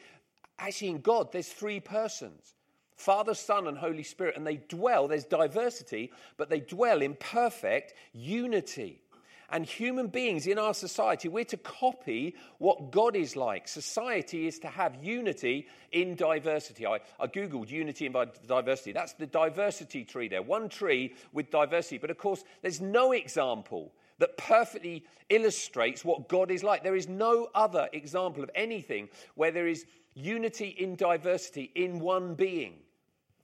Actually, 0.59 0.89
in 0.89 1.01
God, 1.01 1.31
there's 1.31 1.49
three 1.49 1.79
persons 1.79 2.53
Father, 2.95 3.35
Son, 3.35 3.67
and 3.67 3.77
Holy 3.77 4.01
Spirit, 4.01 4.35
and 4.35 4.45
they 4.45 4.57
dwell, 4.57 5.07
there's 5.07 5.23
diversity, 5.23 6.11
but 6.35 6.49
they 6.49 6.59
dwell 6.59 7.03
in 7.03 7.13
perfect 7.15 7.93
unity. 8.11 9.01
And 9.49 9.65
human 9.65 10.07
beings 10.07 10.45
in 10.45 10.59
our 10.59 10.73
society, 10.73 11.29
we're 11.29 11.45
to 11.45 11.57
copy 11.57 12.35
what 12.57 12.91
God 12.91 13.15
is 13.15 13.37
like. 13.37 13.67
Society 13.67 14.45
is 14.45 14.59
to 14.59 14.67
have 14.67 15.01
unity 15.01 15.67
in 15.93 16.15
diversity. 16.15 16.85
I, 16.85 16.99
I 17.17 17.27
Googled 17.27 17.69
unity 17.69 18.07
in 18.07 18.15
diversity. 18.45 18.91
That's 18.91 19.13
the 19.13 19.25
diversity 19.25 20.03
tree 20.03 20.27
there. 20.27 20.41
One 20.41 20.67
tree 20.67 21.15
with 21.31 21.49
diversity. 21.49 21.97
But 21.97 22.11
of 22.11 22.17
course, 22.17 22.43
there's 22.61 22.81
no 22.81 23.13
example 23.13 23.93
that 24.19 24.35
perfectly 24.37 25.05
illustrates 25.29 26.03
what 26.03 26.27
God 26.27 26.51
is 26.51 26.63
like. 26.63 26.83
There 26.83 26.95
is 26.95 27.07
no 27.07 27.47
other 27.55 27.87
example 27.93 28.43
of 28.43 28.51
anything 28.53 29.07
where 29.35 29.51
there 29.51 29.67
is 29.67 29.85
unity 30.13 30.69
in 30.69 30.95
diversity 30.95 31.71
in 31.75 31.99
one 31.99 32.33
being, 32.33 32.73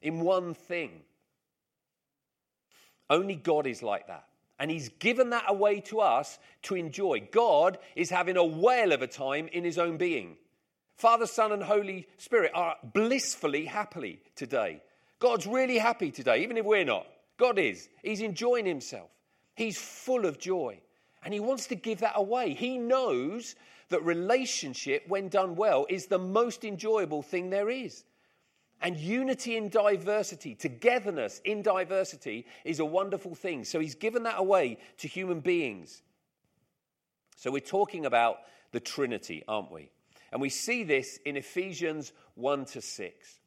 in 0.02 0.20
one 0.20 0.54
thing. 0.54 1.02
Only 3.10 3.36
God 3.36 3.68
is 3.68 3.84
like 3.84 4.08
that. 4.08 4.26
And 4.60 4.70
he's 4.70 4.90
given 4.90 5.32
that 5.32 5.46
away 5.48 5.82
to 5.82 6.00
us 6.00 6.38
to 6.64 6.76
enjoy. 6.76 7.28
God 7.32 7.78
is 7.96 8.10
having 8.10 8.38
a 8.38 8.46
whale 8.46 8.92
of 8.92 9.02
a 9.02 9.08
time 9.08 9.48
in 9.52 9.64
his 9.64 9.78
own 9.78 9.98
being. 9.98 10.38
Father, 10.96 11.26
Son, 11.26 11.52
and 11.52 11.64
Holy 11.64 12.08
Spirit 12.18 12.52
are 12.54 12.78
blissfully 12.94 13.66
happily 13.66 14.20
today. 14.36 14.82
God's 15.20 15.48
really 15.48 15.78
happy 15.78 16.12
today, 16.12 16.44
even 16.44 16.58
if 16.58 16.66
we're 16.66 16.86
not. 16.86 17.08
God 17.38 17.58
is. 17.58 17.90
He's 18.04 18.22
enjoying 18.22 18.66
himself. 18.66 19.10
He's 19.56 19.78
full 19.78 20.26
of 20.26 20.40
joy. 20.40 20.80
And 21.24 21.34
he 21.34 21.40
wants 21.40 21.68
to 21.68 21.76
give 21.76 22.00
that 22.00 22.14
away. 22.16 22.54
He 22.54 22.78
knows 22.78 23.56
that 23.90 24.04
relationship, 24.04 25.04
when 25.08 25.30
done 25.30 25.56
well, 25.56 25.86
is 25.90 26.08
the 26.08 26.20
most 26.20 26.64
enjoyable 26.64 27.22
thing 27.22 27.50
there 27.50 27.70
is. 27.70 28.04
And 28.84 28.98
unity 28.98 29.56
in 29.56 29.70
diversity, 29.70 30.56
togetherness 30.56 31.40
in 31.46 31.62
diversity, 31.62 32.46
is 32.66 32.80
a 32.80 32.86
wonderful 32.86 33.34
thing. 33.34 33.64
So 33.64 33.80
he's 33.80 33.96
given 33.96 34.24
that 34.24 34.38
away 34.38 34.78
to 34.98 35.08
human 35.08 35.40
beings. 35.40 36.04
So 37.38 37.50
we're 37.50 37.62
talking 37.62 38.06
about 38.06 38.40
the 38.74 38.82
Trinity, 38.82 39.42
aren't 39.48 39.72
we? 39.72 39.90
And 40.34 40.42
we 40.42 40.50
see 40.50 40.84
this 40.84 41.18
in 41.26 41.38
Ephesians 41.38 42.12
1 42.36 42.66
to 42.66 42.82
6. 42.82 43.40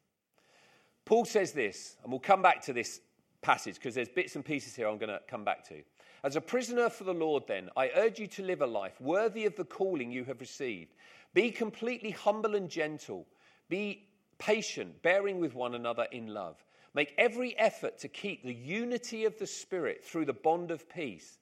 Paul 1.05 1.25
says 1.25 1.51
this, 1.51 1.97
and 2.01 2.11
we'll 2.11 2.19
come 2.19 2.41
back 2.41 2.63
to 2.63 2.73
this 2.73 2.99
passage 3.41 3.75
because 3.75 3.93
there's 3.93 4.09
bits 4.09 4.35
and 4.35 4.43
pieces 4.43 4.75
here 4.75 4.87
I'm 4.87 4.97
going 4.97 5.09
to 5.09 5.21
come 5.27 5.43
back 5.43 5.67
to. 5.69 5.83
As 6.23 6.35
a 6.35 6.41
prisoner 6.41 6.89
for 6.89 7.03
the 7.03 7.13
Lord, 7.13 7.43
then, 7.47 7.69
I 7.77 7.91
urge 7.95 8.17
you 8.17 8.25
to 8.27 8.43
live 8.43 8.61
a 8.61 8.67
life 8.67 8.99
worthy 8.99 9.45
of 9.45 9.55
the 9.55 9.65
calling 9.65 10.11
you 10.11 10.23
have 10.25 10.41
received. 10.41 10.95
Be 11.35 11.51
completely 11.51 12.09
humble 12.09 12.55
and 12.55 12.69
gentle. 12.69 13.27
Be 13.69 14.07
patient, 14.39 15.01
bearing 15.01 15.39
with 15.39 15.55
one 15.55 15.75
another 15.75 16.07
in 16.11 16.27
love. 16.27 16.63
Make 16.93 17.13
every 17.17 17.57
effort 17.57 17.99
to 17.99 18.07
keep 18.07 18.43
the 18.43 18.53
unity 18.53 19.25
of 19.25 19.37
the 19.37 19.47
Spirit 19.47 20.03
through 20.03 20.25
the 20.25 20.33
bond 20.33 20.71
of 20.71 20.89
peace. 20.89 21.37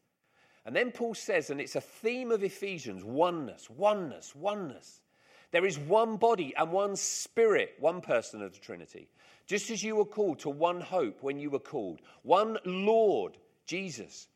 And 0.65 0.75
then 0.75 0.91
Paul 0.91 1.13
says, 1.13 1.49
and 1.49 1.61
it's 1.61 1.75
a 1.75 1.81
theme 1.81 2.31
of 2.31 2.43
Ephesians 2.43 3.03
oneness, 3.03 3.69
oneness, 3.69 4.35
oneness. 4.35 5.01
There 5.51 5.65
is 5.65 5.77
one 5.79 6.17
body 6.17 6.53
and 6.57 6.71
one 6.71 6.95
spirit, 6.95 7.75
one 7.79 8.01
person 8.01 8.41
of 8.41 8.53
the 8.53 8.59
Trinity. 8.59 9.07
Just 9.45 9.69
as 9.69 9.83
you 9.83 9.95
were 9.95 10.05
called 10.05 10.39
to 10.39 10.49
one 10.49 10.81
hope 10.81 11.21
when 11.21 11.39
you 11.39 11.49
were 11.49 11.59
called, 11.59 12.01
one 12.23 12.57
Lord, 12.65 13.37
Jesus, 13.67 14.27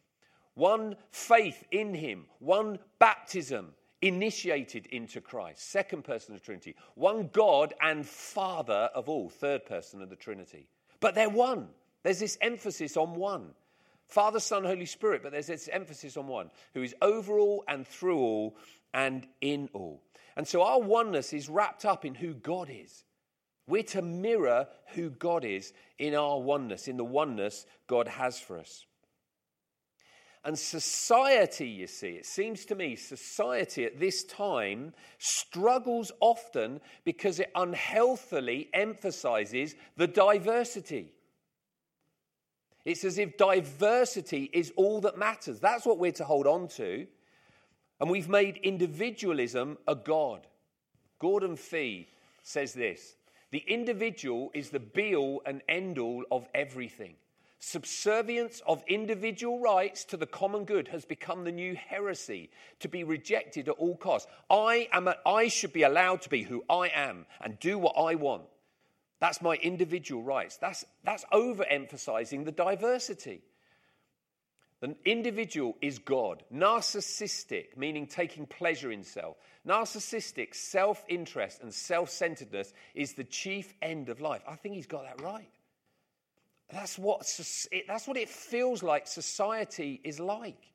one 0.54 0.96
faith 1.12 1.64
in 1.72 1.96
him, 1.96 2.26
one 2.40 2.78
baptism, 3.00 3.74
initiated 4.02 4.86
into 4.88 5.22
Christ. 5.22 5.70
Second 5.70 6.04
person 6.04 6.34
of 6.34 6.42
the 6.42 6.46
Trinity. 6.46 6.76
One 6.96 7.30
God 7.34 7.74
and 7.82 8.06
Father 8.06 8.90
of 8.94 9.10
all. 9.10 9.30
Third 9.30 9.66
person 9.66 10.02
of 10.02 10.10
the 10.10 10.16
Trinity. 10.16 10.68
But 11.00 11.16
they're 11.16 11.30
one. 11.30 11.70
There's 12.04 12.20
this 12.20 12.38
emphasis 12.42 12.98
on 12.98 13.16
one. 13.16 13.52
Father, 14.08 14.40
Son, 14.40 14.64
Holy 14.64 14.86
Spirit, 14.88 15.22
but 15.22 15.32
there's 15.32 15.48
this 15.48 15.70
emphasis 15.72 16.18
on 16.18 16.28
one 16.28 16.50
who 16.74 16.82
is 16.82 16.96
over 17.02 17.38
all 17.38 17.64
and 17.68 17.88
through 17.88 18.18
all 18.18 18.58
and 18.94 19.28
in 19.42 19.70
all. 19.74 20.02
And 20.36 20.48
so 20.48 20.64
our 20.64 20.80
oneness 20.80 21.32
is 21.32 21.50
wrapped 21.50 21.86
up 21.86 22.06
in 22.06 22.16
who 22.16 22.34
God 22.34 22.70
is. 22.72 23.04
We're 23.68 23.84
to 23.84 24.02
mirror 24.02 24.68
who 24.94 25.12
God 25.12 25.46
is 25.46 25.74
in 26.00 26.16
our 26.16 26.40
oneness, 26.40 26.88
in 26.88 26.98
the 26.98 27.04
oneness 27.04 27.68
God 27.86 28.08
has 28.08 28.40
for 28.40 28.58
us. 28.58 28.86
And 30.46 30.58
society, 30.58 31.68
you 31.68 31.88
see, 31.88 32.12
it 32.12 32.26
seems 32.26 32.66
to 32.66 32.76
me, 32.76 32.96
society 32.96 33.84
at 33.84 34.00
this 34.00 34.24
time 34.24 34.94
struggles 35.18 36.14
often 36.22 36.80
because 37.04 37.42
it 37.42 37.52
unhealthily 37.56 38.70
emphasizes 38.74 39.76
the 39.98 40.08
diversity. 40.08 41.12
It's 42.86 43.04
as 43.04 43.18
if 43.18 43.38
diversity 43.38 44.50
is 44.54 44.72
all 44.78 45.02
that 45.02 45.18
matters. 45.18 45.60
That's 45.60 45.86
what 45.86 46.00
we're 46.00 46.14
to 46.14 46.24
hold 46.24 46.48
on 46.48 46.70
to. 46.70 47.06
And 48.00 48.10
we've 48.10 48.30
made 48.30 48.58
individualism 48.58 49.78
a 49.88 49.96
God. 49.96 50.48
Gordon 51.20 51.58
Fee 51.58 52.08
says 52.44 52.74
this 52.74 53.16
The 53.52 53.64
individual 53.68 54.52
is 54.54 54.70
the 54.70 54.80
be 54.80 55.16
all 55.16 55.42
and 55.46 55.62
end 55.68 56.00
all 56.00 56.24
of 56.32 56.48
everything. 56.56 57.16
Subservience 57.62 58.62
of 58.66 58.82
individual 58.88 59.60
rights 59.60 60.06
to 60.06 60.18
the 60.18 60.26
common 60.26 60.64
good 60.64 60.88
has 60.88 61.04
become 61.04 61.44
the 61.44 61.52
new 61.52 61.76
heresy 61.76 62.50
to 62.80 62.88
be 62.88 63.04
rejected 63.04 63.68
at 63.68 63.76
all 63.76 63.98
costs. 63.98 64.32
I, 64.50 64.88
am 64.94 65.10
a, 65.10 65.18
I 65.26 65.50
should 65.50 65.74
be 65.74 65.84
allowed 65.84 66.22
to 66.22 66.30
be 66.30 66.44
who 66.44 66.64
I 66.70 66.88
am 66.88 67.26
and 67.42 67.60
do 67.60 67.78
what 67.78 67.96
I 67.98 68.16
want. 68.16 68.44
That's 69.20 69.42
my 69.42 69.56
individual 69.56 70.24
rights. 70.24 70.56
That's, 70.56 70.86
that's 71.04 71.26
overemphasizing 71.34 72.46
the 72.46 72.54
diversity. 72.54 73.42
The 74.80 74.96
individual 75.04 75.76
is 75.82 76.00
God. 76.00 76.44
Narcissistic, 76.54 77.76
meaning 77.76 78.08
taking 78.08 78.46
pleasure 78.46 78.94
in 78.94 79.04
self. 79.04 79.36
Narcissistic 79.68 80.56
self 80.56 81.04
interest 81.10 81.62
and 81.62 81.74
self 81.74 82.10
centeredness 82.10 82.74
is 82.96 83.14
the 83.14 83.26
chief 83.26 83.74
end 83.82 84.08
of 84.08 84.22
life. 84.22 84.42
I 84.48 84.56
think 84.56 84.76
he's 84.76 84.88
got 84.88 85.04
that 85.04 85.22
right. 85.22 85.50
That's 86.72 87.00
what, 87.00 87.22
that's 87.88 88.08
what 88.08 88.18
it 88.18 88.30
feels 88.30 88.84
like 88.84 89.08
society 89.08 90.00
is 90.04 90.20
like. 90.20 90.72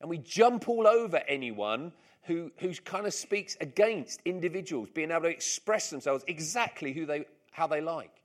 And 0.00 0.08
we 0.08 0.18
jump 0.18 0.68
all 0.68 0.86
over 0.86 1.18
anyone 1.28 1.92
who, 2.22 2.52
who 2.58 2.72
kind 2.74 3.06
of 3.06 3.14
speaks 3.14 3.56
against 3.60 4.20
individuals 4.24 4.88
being 4.94 5.10
able 5.10 5.22
to 5.22 5.28
express 5.28 5.90
themselves 5.90 6.24
exactly 6.28 6.92
who 6.92 7.06
they, 7.06 7.24
how 7.50 7.66
they 7.66 7.80
like. 7.80 8.22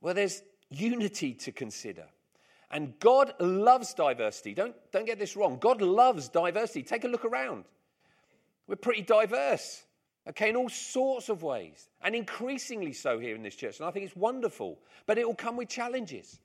Well, 0.00 0.14
there's 0.14 0.42
unity 0.70 1.34
to 1.34 1.52
consider. 1.52 2.04
And 2.70 2.98
God 2.98 3.32
loves 3.40 3.94
diversity. 3.94 4.54
Don't, 4.54 4.74
don't 4.92 5.06
get 5.06 5.18
this 5.18 5.36
wrong. 5.36 5.58
God 5.58 5.80
loves 5.80 6.28
diversity. 6.28 6.82
Take 6.82 7.04
a 7.04 7.08
look 7.08 7.24
around. 7.24 7.64
We're 8.66 8.76
pretty 8.76 9.02
diverse 9.02 9.84
okay, 10.28 10.50
in 10.50 10.56
all 10.56 10.68
sorts 10.68 11.28
of 11.28 11.42
ways, 11.42 11.88
and 12.02 12.14
increasingly 12.14 12.92
so 12.92 13.18
here 13.18 13.34
in 13.34 13.42
this 13.42 13.56
church. 13.56 13.78
And 13.78 13.88
I 13.88 13.90
think 13.90 14.06
it's 14.06 14.16
wonderful, 14.16 14.78
but 15.06 15.18
it 15.18 15.26
will 15.26 15.34
come 15.34 15.56
with 15.56 15.68
challenges. 15.68 16.38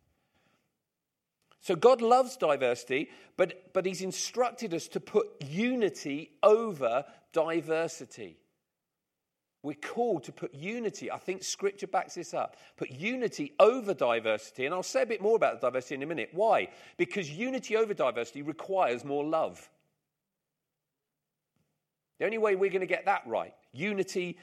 So 1.60 1.76
God 1.76 2.02
loves 2.02 2.38
diversity, 2.38 3.10
but, 3.38 3.74
but 3.74 3.86
He's 3.86 4.02
instructed 4.02 4.74
us 4.74 4.88
to 4.90 5.00
put 5.00 5.28
unity 5.42 6.32
over 6.42 7.06
diversity. 7.32 8.38
We're 9.62 9.76
called 9.76 10.26
to 10.26 10.34
put 10.34 10.54
unity. 10.54 11.10
I 11.10 11.18
think 11.18 11.42
scripture 11.42 11.88
backs 11.88 12.16
this 12.16 12.34
up. 12.34 12.58
Put 12.76 12.92
unity 12.92 13.54
over 13.62 13.94
diversity. 13.94 14.66
And 14.66 14.76
I'll 14.76 14.84
say 14.84 15.04
a 15.04 15.06
bit 15.06 15.22
more 15.22 15.38
about 15.38 15.62
diversity 15.62 15.96
in 15.96 16.04
a 16.04 16.06
minute. 16.06 16.32
Why? 16.34 16.68
Because 16.98 17.32
unity 17.32 17.78
over 17.78 17.94
diversity 17.94 18.42
requires 18.42 19.06
more 19.06 19.24
love. 19.24 19.70
The 22.20 22.26
only 22.26 22.40
way 22.40 22.56
we're 22.56 22.72
going 22.72 22.82
to 22.82 22.88
get 22.88 23.06
that 23.06 23.24
right 23.26 23.54
unity 23.74 24.38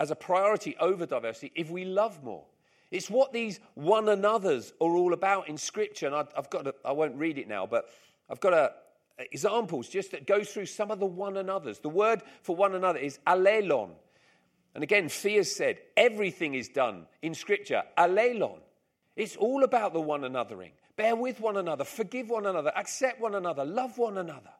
as 0.00 0.10
a 0.10 0.16
priority 0.16 0.76
over 0.80 1.06
diversity 1.06 1.52
if 1.54 1.70
we 1.70 1.84
love 1.84 2.22
more. 2.24 2.44
It's 2.90 3.10
what 3.10 3.32
these 3.32 3.60
one 3.74 4.08
another's 4.08 4.72
are 4.80 4.96
all 4.96 5.12
about 5.12 5.48
in 5.48 5.56
Scripture. 5.58 6.06
And 6.06 6.14
I've 6.14 6.50
got, 6.50 6.66
a, 6.66 6.74
I 6.84 6.92
won't 6.92 7.16
read 7.16 7.38
it 7.38 7.48
now, 7.48 7.66
but 7.66 7.88
I've 8.30 8.40
got 8.40 8.52
a, 8.52 8.72
examples 9.18 9.88
just 9.88 10.12
that 10.12 10.26
go 10.26 10.44
through 10.44 10.66
some 10.66 10.90
of 10.90 11.00
the 11.00 11.06
one 11.06 11.36
another's. 11.36 11.78
The 11.78 11.88
word 11.88 12.22
for 12.42 12.54
one 12.54 12.74
another 12.74 12.98
is 12.98 13.18
alelon. 13.26 13.90
And 14.74 14.84
again, 14.84 15.08
Fee 15.08 15.42
said, 15.42 15.78
everything 15.96 16.54
is 16.54 16.68
done 16.68 17.06
in 17.22 17.34
Scripture, 17.34 17.82
alelon. 17.96 18.58
It's 19.16 19.34
all 19.36 19.64
about 19.64 19.94
the 19.94 20.00
one 20.00 20.20
anothering. 20.20 20.72
Bear 20.96 21.16
with 21.16 21.40
one 21.40 21.56
another, 21.56 21.84
forgive 21.84 22.28
one 22.28 22.46
another, 22.46 22.72
accept 22.76 23.20
one 23.20 23.34
another, 23.34 23.64
love 23.64 23.98
one 23.98 24.18
another. 24.18 24.50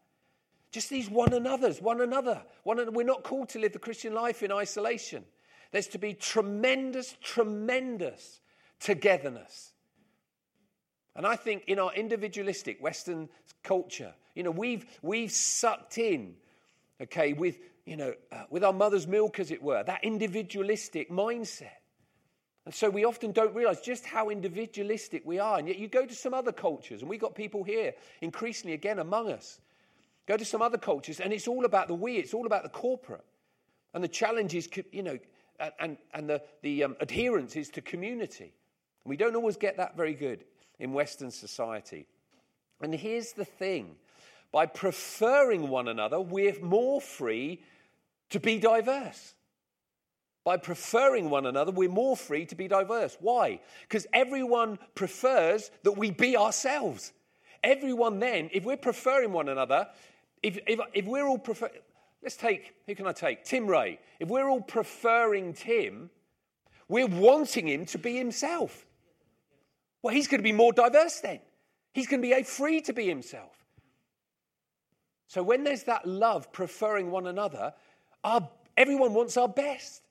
Just 0.76 0.90
these 0.90 1.09
one 1.09 1.33
another's, 1.33 1.80
one 1.80 2.02
another. 2.02 2.42
One, 2.64 2.92
we're 2.92 3.02
not 3.02 3.23
called 3.23 3.49
to 3.49 3.59
live 3.59 3.73
the 3.73 3.78
Christian 3.78 4.12
life 4.12 4.42
in 4.42 4.52
isolation. 4.52 5.25
There's 5.71 5.87
to 5.87 5.99
be 5.99 6.12
tremendous, 6.12 7.16
tremendous 7.23 8.42
togetherness. 8.78 9.73
And 11.14 11.26
I 11.26 11.35
think 11.35 11.64
in 11.66 11.78
our 11.78 11.95
individualistic 11.95 12.78
Western 12.83 13.30
culture, 13.62 14.12
you 14.35 14.42
know, 14.42 14.50
we've, 14.50 14.85
we've 15.00 15.33
sucked 15.33 15.97
in, 15.97 16.35
okay, 17.00 17.33
with, 17.33 17.56
you 17.87 17.97
know, 17.97 18.12
uh, 18.30 18.42
with 18.50 18.62
our 18.62 18.75
mother's 18.75 19.06
milk, 19.06 19.40
as 19.40 19.50
it 19.50 19.62
were, 19.62 19.83
that 19.83 20.04
individualistic 20.04 21.11
mindset. 21.11 21.71
And 22.66 22.75
so 22.75 22.90
we 22.90 23.06
often 23.06 23.33
don't 23.33 23.54
realize 23.54 23.80
just 23.80 24.04
how 24.04 24.28
individualistic 24.28 25.23
we 25.25 25.38
are. 25.38 25.56
And 25.59 25.68
yet 25.68 25.78
you 25.78 25.88
go 25.88 26.04
to 26.04 26.14
some 26.14 26.35
other 26.35 26.52
cultures, 26.52 27.00
and 27.00 27.09
we've 27.09 27.18
got 27.18 27.35
people 27.35 27.64
here 27.64 27.95
increasingly 28.21 28.75
again 28.75 28.99
among 28.99 29.33
us. 29.33 29.59
Go 30.26 30.37
to 30.37 30.45
some 30.45 30.62
other 30.62 30.78
cultures, 30.78 31.21
and 31.21 31.33
it's 31.33 31.47
all 31.47 31.64
about 31.64 31.88
the 31.88 31.95
we, 31.95 32.16
it's 32.16 32.35
all 32.35 32.47
about 32.47 32.62
the 32.62 32.68
corporate. 32.68 33.25
And 33.95 34.02
the 34.02 34.09
challenge 34.09 34.54
is, 34.54 34.68
you 34.92 35.02
know, 35.02 35.18
and, 35.78 35.97
and 36.12 36.28
the, 36.28 36.42
the 36.62 36.85
um, 36.85 36.97
adherence 37.00 37.56
is 37.56 37.71
to 37.71 37.80
community. 37.80 38.52
We 39.04 39.16
don't 39.16 39.37
always 39.37 39.56
get 39.56 39.76
that 39.76 39.97
very 39.97 40.14
good 40.14 40.45
in 40.78 40.92
Western 40.92 41.30
society. 41.30 42.06
And 42.80 42.95
here's 42.95 43.33
the 43.33 43.45
thing 43.45 43.97
by 44.52 44.66
preferring 44.66 45.68
one 45.68 45.88
another, 45.88 46.21
we're 46.21 46.59
more 46.61 47.00
free 47.00 47.62
to 48.30 48.40
be 48.40 48.59
diverse. 48.59 49.35
By 50.45 50.56
preferring 50.56 51.28
one 51.28 51.47
another, 51.47 51.73
we're 51.73 51.88
more 51.88 52.16
free 52.16 52.47
to 52.47 52.54
be 52.54 52.68
diverse. 52.68 53.16
Why? 53.21 53.61
Because 53.83 54.06
everyone 54.12 54.78
prefers 54.95 55.71
that 55.83 55.92
we 55.92 56.11
be 56.11 56.37
ourselves. 56.37 57.12
Everyone 57.64 58.21
then, 58.21 58.50
if 58.52 58.64
we're 58.64 58.76
preferring 58.76 59.33
one 59.33 59.49
another, 59.49 59.88
if, 60.43 60.59
if, 60.66 60.81
if 60.95 61.05
we're 61.05 61.26
all 61.26 61.38
prefer, 61.38 61.71
let's 62.23 62.37
take, 62.37 62.75
who 62.87 62.95
can 62.95 63.07
I 63.07 63.12
take? 63.12 63.45
Tim 63.45 63.66
Ray. 63.66 63.99
If 64.21 64.28
we're 64.28 64.49
all 64.49 64.61
preferring 64.61 65.52
Tim, 65.55 66.11
we're 66.88 67.07
wanting 67.07 67.69
him 67.69 67.87
to 67.87 67.99
be 67.99 68.16
himself. 68.16 68.87
Well, 70.02 70.14
he's 70.14 70.28
going 70.28 70.38
to 70.38 70.45
be 70.45 70.52
more 70.52 70.73
diverse 70.73 71.21
then. 71.21 71.40
He's 71.93 72.07
going 72.07 72.23
to 72.23 72.28
be 72.28 72.43
free 72.43 72.81
to 72.83 72.93
be 72.93 73.09
himself. 73.09 73.64
So 75.28 75.43
when 75.43 75.64
there's 75.64 75.85
that 75.85 76.07
love 76.07 76.52
preferring 76.52 77.11
one 77.11 77.26
another, 77.26 77.75
our, 78.23 78.49
everyone 78.76 79.14
wants 79.14 79.37
our 79.37 79.49
best. 79.49 80.02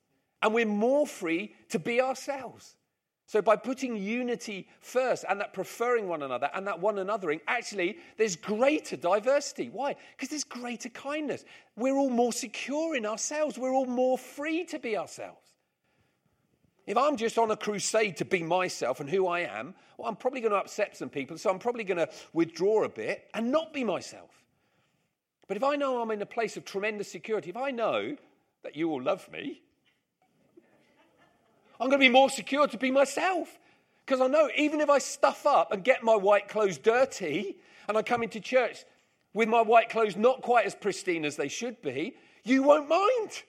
And 0.42 0.54
we're 0.54 0.66
more 0.66 1.08
free 1.08 1.56
to 1.70 1.80
be 1.80 2.02
ourselves. 2.02 2.76
So 3.28 3.42
by 3.42 3.56
putting 3.56 3.96
unity 3.96 4.68
first 4.82 5.26
and 5.28 5.40
that 5.40 5.54
preferring 5.54 6.08
one 6.08 6.22
another 6.22 6.50
and 6.54 6.68
that 6.68 6.80
one 6.80 6.96
anothering, 6.96 7.42
actually, 7.48 7.98
there's 8.18 8.36
greater 8.36 8.96
diversity. 8.96 9.70
Why? 9.70 9.96
Because 10.16 10.30
there's 10.30 10.44
greater 10.44 10.90
kindness. 10.90 11.44
We're 11.76 11.98
all 11.98 12.12
more 12.12 12.34
secure 12.34 12.96
in 12.96 13.06
ourselves. 13.06 13.58
We're 13.58 13.74
all 13.74 13.88
more 13.88 14.18
free 14.18 14.66
to 14.66 14.78
be 14.78 14.96
ourselves. 14.96 15.40
If 16.86 16.98
I'm 16.98 17.18
just 17.18 17.40
on 17.40 17.50
a 17.50 17.58
crusade 17.58 18.18
to 18.18 18.26
be 18.26 18.44
myself 18.44 19.00
and 19.00 19.10
who 19.10 19.26
I 19.26 19.40
am, 19.40 19.74
well, 19.98 20.08
I'm 20.08 20.16
probably 20.16 20.42
going 20.42 20.52
to 20.52 20.60
upset 20.60 20.96
some 20.96 21.10
people, 21.10 21.38
so 21.40 21.50
I'm 21.50 21.58
probably 21.58 21.84
going 21.84 21.98
to 21.98 22.10
withdraw 22.32 22.84
a 22.84 22.90
bit 22.90 23.28
and 23.34 23.52
not 23.52 23.74
be 23.74 23.84
myself. 23.84 24.30
But 25.48 25.58
if 25.58 25.64
I 25.64 25.78
know 25.78 26.00
I'm 26.00 26.12
in 26.12 26.22
a 26.22 26.28
place 26.28 26.58
of 26.58 26.66
tremendous 26.66 27.12
security, 27.12 27.50
if 27.50 27.58
I 27.58 27.72
know 27.72 28.18
that 28.64 28.76
you 28.76 28.92
all 28.92 29.02
love 29.02 29.28
me, 29.32 29.62
I'm 31.80 31.90
going 31.90 32.00
to 32.00 32.06
be 32.06 32.10
more 32.10 32.30
secure 32.30 32.68
to 32.68 32.78
be 32.78 32.92
myself. 32.92 33.60
Because 34.06 34.22
I 34.22 34.28
know 34.28 34.50
even 34.56 34.82
if 34.82 34.90
I 34.90 35.00
stuff 35.00 35.46
up 35.46 35.72
and 35.72 35.84
get 35.84 36.04
my 36.04 36.16
white 36.16 36.48
clothes 36.48 36.78
dirty 36.78 37.58
and 37.88 37.98
I 37.98 38.04
come 38.04 38.22
into 38.22 38.40
church 38.40 38.86
with 39.34 39.50
my 39.50 39.62
white 39.62 39.90
clothes 39.90 40.16
not 40.16 40.42
quite 40.42 40.66
as 40.66 40.76
pristine 40.76 41.26
as 41.26 41.36
they 41.36 41.48
should 41.48 41.82
be, 41.82 42.16
you 42.44 42.62
won't 42.62 42.88
mind. 42.88 43.44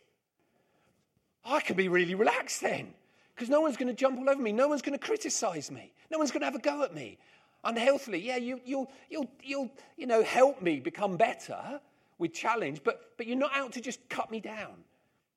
I 1.44 1.60
can 1.60 1.76
be 1.76 1.88
really 1.88 2.14
relaxed 2.14 2.62
then 2.62 2.94
because 3.34 3.50
no 3.50 3.60
one's 3.60 3.76
going 3.76 3.88
to 3.88 3.94
jump 3.94 4.18
all 4.18 4.28
over 4.30 4.40
me. 4.40 4.52
No 4.52 4.68
one's 4.68 4.82
going 4.82 4.98
to 4.98 5.04
criticize 5.04 5.70
me. 5.70 5.92
No 6.10 6.18
one's 6.18 6.30
going 6.30 6.40
to 6.40 6.46
have 6.46 6.54
a 6.54 6.58
go 6.58 6.82
at 6.82 6.94
me. 6.94 7.18
Unhealthily, 7.62 8.18
yeah, 8.18 8.36
you, 8.36 8.60
you'll, 8.64 8.90
you'll, 9.10 9.30
you'll, 9.42 9.70
you 9.96 10.06
know, 10.06 10.22
help 10.22 10.62
me 10.62 10.80
become 10.80 11.16
better 11.16 11.80
with 12.18 12.32
challenge, 12.32 12.80
but, 12.82 13.12
but 13.18 13.26
you're 13.26 13.36
not 13.36 13.50
out 13.54 13.72
to 13.72 13.80
just 13.80 14.08
cut 14.08 14.30
me 14.30 14.40
down 14.40 14.74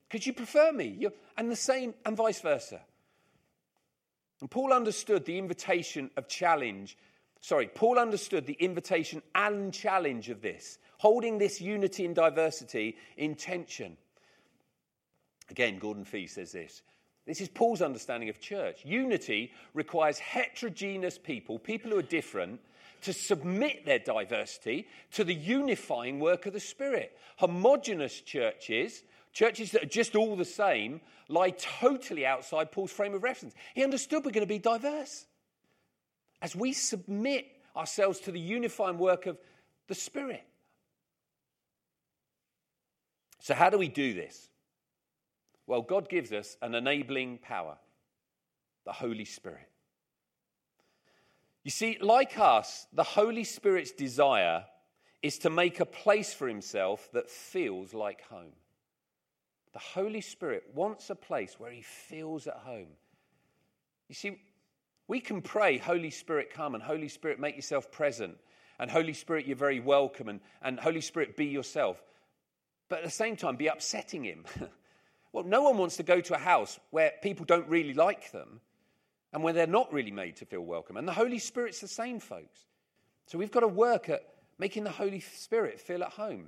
because 0.10 0.26
you 0.26 0.34
prefer 0.34 0.72
me. 0.72 0.96
You're, 1.00 1.14
and 1.38 1.52
the 1.52 1.56
same, 1.56 1.94
and 2.06 2.18
vice 2.18 2.42
versa. 2.42 2.82
And 4.42 4.50
Paul 4.50 4.74
understood 4.74 5.26
the 5.26 5.38
invitation 5.38 6.10
of 6.18 6.28
challenge. 6.28 6.98
Sorry, 7.42 7.68
Paul 7.68 8.00
understood 8.00 8.46
the 8.46 8.54
invitation 8.54 9.22
and 9.36 9.74
challenge 9.74 10.30
of 10.30 10.42
this, 10.42 10.80
holding 10.98 11.38
this 11.38 11.62
unity 11.62 12.06
and 12.06 12.16
diversity 12.16 12.98
in 13.18 13.36
tension. 13.36 13.98
Again, 15.50 15.78
Gordon 15.78 16.06
Fee 16.06 16.28
says 16.28 16.52
this. 16.52 16.82
This 17.26 17.42
is 17.42 17.50
Paul's 17.50 17.82
understanding 17.82 18.30
of 18.30 18.40
church. 18.40 18.84
Unity 18.84 19.52
requires 19.74 20.18
heterogeneous 20.18 21.18
people, 21.18 21.60
people 21.60 21.92
who 21.92 21.98
are 21.98 22.04
different, 22.04 22.60
to 23.02 23.14
submit 23.14 23.86
their 23.86 24.00
diversity 24.00 24.88
to 25.12 25.24
the 25.24 25.34
unifying 25.34 26.20
work 26.20 26.46
of 26.46 26.54
the 26.54 26.60
Spirit. 26.60 27.18
Homogenous 27.38 28.20
churches 28.22 29.04
Churches 29.34 29.72
that 29.72 29.84
are 29.84 29.88
just 29.88 30.16
all 30.16 30.36
the 30.36 30.46
same 30.46 31.02
lie 31.28 31.52
totally 31.52 32.26
outside 32.26 32.72
Paul's 32.72 32.92
frame 32.92 33.14
of 33.14 33.24
reference. 33.24 33.54
He 33.76 33.84
understood 33.84 34.26
we're 34.26 34.32
going 34.32 34.46
to 34.46 34.48
be 34.48 34.60
diverse. 34.60 35.26
As 36.42 36.56
we 36.56 36.74
submit 36.74 37.46
ourselves 37.76 38.20
to 38.22 38.32
the 38.32 38.40
unifying 38.40 38.98
work 38.98 39.26
of 39.26 39.38
the 39.88 39.96
Spirit. 39.96 40.44
So, 43.40 43.54
how 43.54 43.70
do 43.70 43.78
we 43.78 43.88
do 43.88 44.14
this? 44.14 44.50
Well, 45.68 45.82
God 45.82 46.10
gives 46.10 46.32
us 46.32 46.58
an 46.62 46.74
enabling 46.74 47.40
power 47.40 47.78
the 48.86 48.92
Holy 48.92 49.26
Spirit. 49.26 49.70
You 51.64 51.72
see, 51.72 51.98
like 52.02 52.40
us, 52.40 52.88
the 52.94 53.04
Holy 53.04 53.44
Spirit's 53.44 53.92
desire 53.92 54.66
is 55.22 55.38
to 55.40 55.50
make 55.50 55.80
a 55.80 55.86
place 55.86 56.34
for 56.34 56.48
himself 56.48 57.10
that 57.14 57.30
feels 57.30 57.94
like 57.94 58.22
home. 58.30 58.54
The 59.74 59.80
Holy 59.80 60.22
Spirit 60.22 60.64
wants 60.74 61.10
a 61.10 61.16
place 61.16 61.60
where 61.60 61.72
he 61.72 61.82
feels 61.82 62.48
at 62.48 62.58
home. 62.58 62.88
You 64.08 64.16
see, 64.16 64.42
we 65.08 65.20
can 65.20 65.42
pray, 65.42 65.78
Holy 65.78 66.10
Spirit, 66.10 66.52
come, 66.54 66.74
and 66.74 66.84
Holy 66.84 67.08
Spirit, 67.08 67.40
make 67.40 67.56
yourself 67.56 67.92
present, 67.92 68.38
and 68.80 68.90
Holy 68.90 69.14
Spirit, 69.14 69.46
you're 69.46 69.56
very 69.56 69.80
welcome, 69.80 70.30
and, 70.30 70.40
and 70.62 70.80
Holy 70.80 71.02
Spirit, 71.02 71.36
be 71.36 71.46
yourself. 71.46 72.02
But 72.88 73.00
at 73.00 73.06
the 73.06 73.12
same 73.12 73.36
time, 73.36 73.56
be 73.56 73.68
upsetting 73.68 74.24
him. 74.24 74.46
well, 75.34 75.44
no 75.44 75.64
one 75.64 75.78
wants 75.78 75.98
to 75.98 76.04
go 76.04 76.22
to 76.22 76.36
a 76.36 76.40
house 76.40 76.80
where 76.90 77.14
people 77.22 77.46
don't 77.46 77.68
really 77.68 77.94
like 77.94 78.32
them 78.32 78.62
and 79.32 79.44
where 79.44 79.54
they're 79.54 79.68
not 79.68 79.94
really 79.94 80.12
made 80.12 80.38
to 80.38 80.46
feel 80.46 80.62
welcome. 80.62 80.98
And 80.98 81.08
the 81.08 81.14
Holy 81.14 81.40
Spirit's 81.40 81.82
the 81.82 81.88
same, 81.88 82.20
folks. 82.20 82.66
So 83.28 83.38
we've 83.38 83.52
got 83.52 83.60
to 83.60 83.68
work 83.68 84.10
at 84.10 84.22
making 84.58 84.84
the 84.84 84.90
Holy 84.90 85.20
Spirit 85.20 85.80
feel 85.80 86.04
at 86.04 86.12
home. 86.12 86.48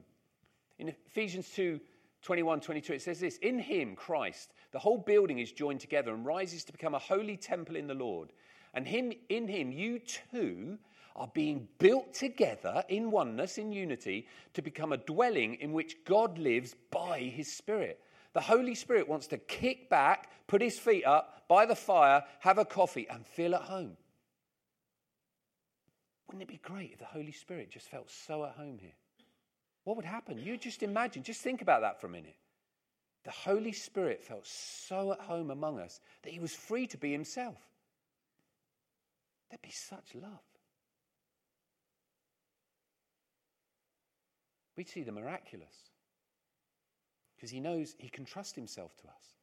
In 0.79 0.89
Ephesians 1.07 1.47
2 1.55 1.79
21, 2.21 2.62
22, 2.62 2.93
it 2.93 3.01
says 3.01 3.19
this 3.19 3.38
In 3.38 3.60
him, 3.60 3.95
Christ, 3.95 4.53
the 4.71 4.79
whole 4.79 4.97
building 4.97 5.39
is 5.39 5.51
joined 5.51 5.79
together 5.79 6.13
and 6.13 6.25
rises 6.25 6.63
to 6.65 6.71
become 6.71 6.93
a 6.93 6.99
holy 6.99 7.38
temple 7.38 7.75
in 7.75 7.88
the 7.88 7.93
Lord. 7.93 8.31
And 8.73 8.88
him, 8.88 9.12
in 9.29 9.47
him, 9.47 9.71
you 9.71 9.99
too 9.99 10.77
are 11.15 11.29
being 11.34 11.67
built 11.77 12.13
together 12.13 12.84
in 12.88 13.12
oneness, 13.12 13.57
in 13.57 13.73
unity, 13.73 14.27
to 14.53 14.62
become 14.62 14.93
a 14.93 14.97
dwelling 14.97 15.55
in 15.55 15.73
which 15.73 15.97
God 16.05 16.38
lives 16.38 16.75
by 16.89 17.19
his 17.19 17.51
Spirit. 17.51 17.99
The 18.34 18.41
Holy 18.41 18.75
Spirit 18.75 19.10
wants 19.10 19.27
to 19.27 19.38
kick 19.38 19.89
back, 19.89 20.29
put 20.47 20.62
his 20.62 20.79
feet 20.79 21.05
up 21.05 21.43
by 21.49 21.65
the 21.65 21.75
fire, 21.75 22.23
have 22.39 22.57
a 22.57 22.65
coffee, 22.65 23.07
and 23.10 23.25
feel 23.25 23.55
at 23.55 23.63
home. 23.63 23.97
Wouldn't 26.27 26.43
it 26.43 26.47
be 26.47 26.62
great 26.63 26.93
if 26.93 26.99
the 26.99 27.05
Holy 27.05 27.34
Spirit 27.34 27.71
just 27.71 27.89
felt 27.89 28.10
so 28.10 28.45
at 28.45 28.53
home 28.53 28.77
here? 28.79 28.95
What 29.84 29.96
would 29.96 30.06
happen? 30.06 30.38
You 30.38 30.58
just 30.58 30.84
imagine, 30.84 31.24
just 31.24 31.41
think 31.41 31.62
about 31.62 31.82
that 31.82 32.00
for 32.00 32.08
a 32.08 32.10
minute. 32.10 32.36
The 33.24 33.32
Holy 33.32 33.72
Spirit 33.72 34.24
felt 34.24 34.48
so 34.48 35.12
at 35.12 35.20
home 35.20 35.52
among 35.52 35.80
us 35.80 36.00
that 36.24 36.34
he 36.34 36.39
was 36.39 36.54
free 36.54 36.88
to 36.88 36.98
be 36.98 37.12
himself. 37.12 37.58
There'd 39.50 39.62
be 39.62 39.70
such 39.70 40.15
love. 40.15 40.39
We'd 44.78 44.89
see 44.89 45.04
the 45.04 45.12
miraculous 45.12 45.76
because 47.36 47.52
he 47.52 47.60
knows 47.60 47.96
he 48.00 48.10
can 48.10 48.26
trust 48.26 48.56
himself 48.56 48.96
to 48.98 49.08
us. 49.08 49.36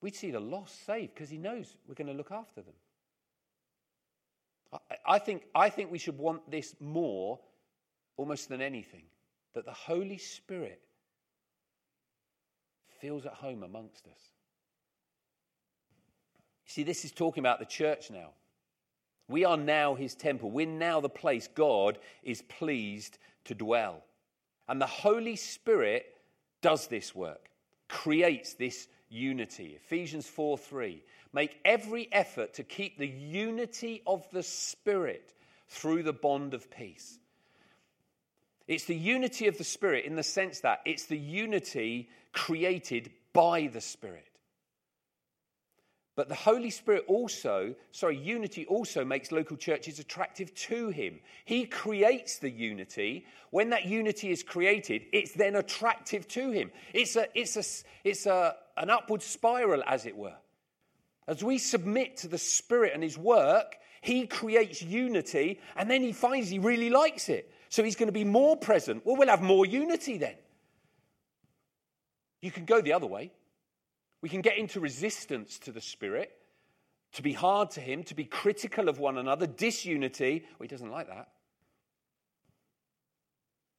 We'd 0.00 0.16
see 0.16 0.30
the 0.30 0.40
lost 0.40 0.86
saved 0.86 1.14
because 1.14 1.30
he 1.30 1.38
knows 1.38 1.76
we're 1.86 1.94
going 1.94 2.06
to 2.08 2.12
look 2.12 2.32
after 2.32 2.62
them. 2.62 2.74
I, 4.72 4.78
I, 5.14 5.18
think, 5.18 5.44
I 5.54 5.68
think 5.68 5.90
we 5.90 5.98
should 5.98 6.18
want 6.18 6.50
this 6.50 6.74
more 6.80 7.38
almost 8.16 8.48
than 8.48 8.62
anything 8.62 9.02
that 9.56 9.64
the 9.64 9.72
Holy 9.72 10.18
Spirit 10.18 10.82
feels 13.00 13.24
at 13.24 13.32
home 13.32 13.62
amongst 13.62 14.06
us. 14.06 14.20
See, 16.66 16.82
this 16.82 17.06
is 17.06 17.10
talking 17.10 17.40
about 17.40 17.58
the 17.58 17.64
church 17.64 18.10
now. 18.10 18.32
We 19.28 19.46
are 19.46 19.56
now 19.56 19.94
his 19.94 20.14
temple. 20.14 20.50
We're 20.50 20.66
now 20.66 21.00
the 21.00 21.08
place 21.08 21.48
God 21.48 21.98
is 22.22 22.42
pleased 22.42 23.16
to 23.46 23.54
dwell. 23.54 24.04
And 24.68 24.78
the 24.78 24.86
Holy 24.86 25.36
Spirit 25.36 26.04
does 26.60 26.86
this 26.88 27.14
work, 27.14 27.48
creates 27.88 28.52
this 28.52 28.88
unity. 29.08 29.78
Ephesians 29.82 30.26
4 30.28 30.58
3. 30.58 31.02
Make 31.32 31.58
every 31.64 32.12
effort 32.12 32.52
to 32.54 32.62
keep 32.62 32.98
the 32.98 33.08
unity 33.08 34.02
of 34.06 34.30
the 34.32 34.42
Spirit 34.42 35.32
through 35.68 36.02
the 36.02 36.12
bond 36.12 36.52
of 36.52 36.70
peace. 36.70 37.18
It's 38.68 38.84
the 38.84 38.96
unity 38.96 39.46
of 39.46 39.58
the 39.58 39.64
Spirit 39.64 40.04
in 40.04 40.16
the 40.16 40.22
sense 40.22 40.60
that 40.60 40.80
it's 40.84 41.06
the 41.06 41.18
unity 41.18 42.08
created 42.32 43.10
by 43.32 43.68
the 43.72 43.80
Spirit. 43.80 44.26
But 46.16 46.30
the 46.30 46.34
Holy 46.34 46.70
Spirit 46.70 47.04
also, 47.08 47.74
sorry, 47.92 48.16
unity 48.16 48.64
also 48.66 49.04
makes 49.04 49.30
local 49.30 49.58
churches 49.58 49.98
attractive 49.98 50.52
to 50.54 50.88
Him. 50.88 51.20
He 51.44 51.66
creates 51.66 52.38
the 52.38 52.50
unity. 52.50 53.26
When 53.50 53.70
that 53.70 53.84
unity 53.84 54.30
is 54.30 54.42
created, 54.42 55.02
it's 55.12 55.32
then 55.32 55.56
attractive 55.56 56.26
to 56.28 56.50
Him. 56.50 56.72
It's, 56.94 57.16
a, 57.16 57.26
it's, 57.34 57.56
a, 57.56 58.08
it's 58.08 58.24
a, 58.24 58.56
an 58.78 58.88
upward 58.88 59.22
spiral, 59.22 59.82
as 59.86 60.06
it 60.06 60.16
were. 60.16 60.36
As 61.28 61.44
we 61.44 61.58
submit 61.58 62.16
to 62.18 62.28
the 62.28 62.38
Spirit 62.38 62.92
and 62.94 63.02
His 63.02 63.18
work, 63.18 63.76
He 64.00 64.26
creates 64.26 64.80
unity, 64.80 65.60
and 65.76 65.90
then 65.90 66.00
He 66.00 66.12
finds 66.12 66.48
He 66.48 66.58
really 66.58 66.88
likes 66.88 67.28
it. 67.28 67.52
So 67.68 67.82
He's 67.82 67.96
going 67.96 68.08
to 68.08 68.12
be 68.12 68.24
more 68.24 68.56
present. 68.56 69.04
Well, 69.04 69.16
we'll 69.16 69.28
have 69.28 69.42
more 69.42 69.66
unity 69.66 70.18
then. 70.18 70.34
You 72.40 72.50
can 72.50 72.64
go 72.64 72.80
the 72.80 72.92
other 72.92 73.06
way. 73.06 73.32
We 74.22 74.28
can 74.28 74.40
get 74.40 74.58
into 74.58 74.80
resistance 74.80 75.58
to 75.60 75.72
the 75.72 75.80
Spirit, 75.80 76.30
to 77.14 77.22
be 77.22 77.32
hard 77.32 77.70
to 77.72 77.80
Him, 77.80 78.02
to 78.04 78.14
be 78.14 78.24
critical 78.24 78.88
of 78.88 78.98
one 78.98 79.18
another, 79.18 79.46
disunity. 79.46 80.44
Well, 80.58 80.64
He 80.64 80.68
doesn't 80.68 80.90
like 80.90 81.08
that. 81.08 81.28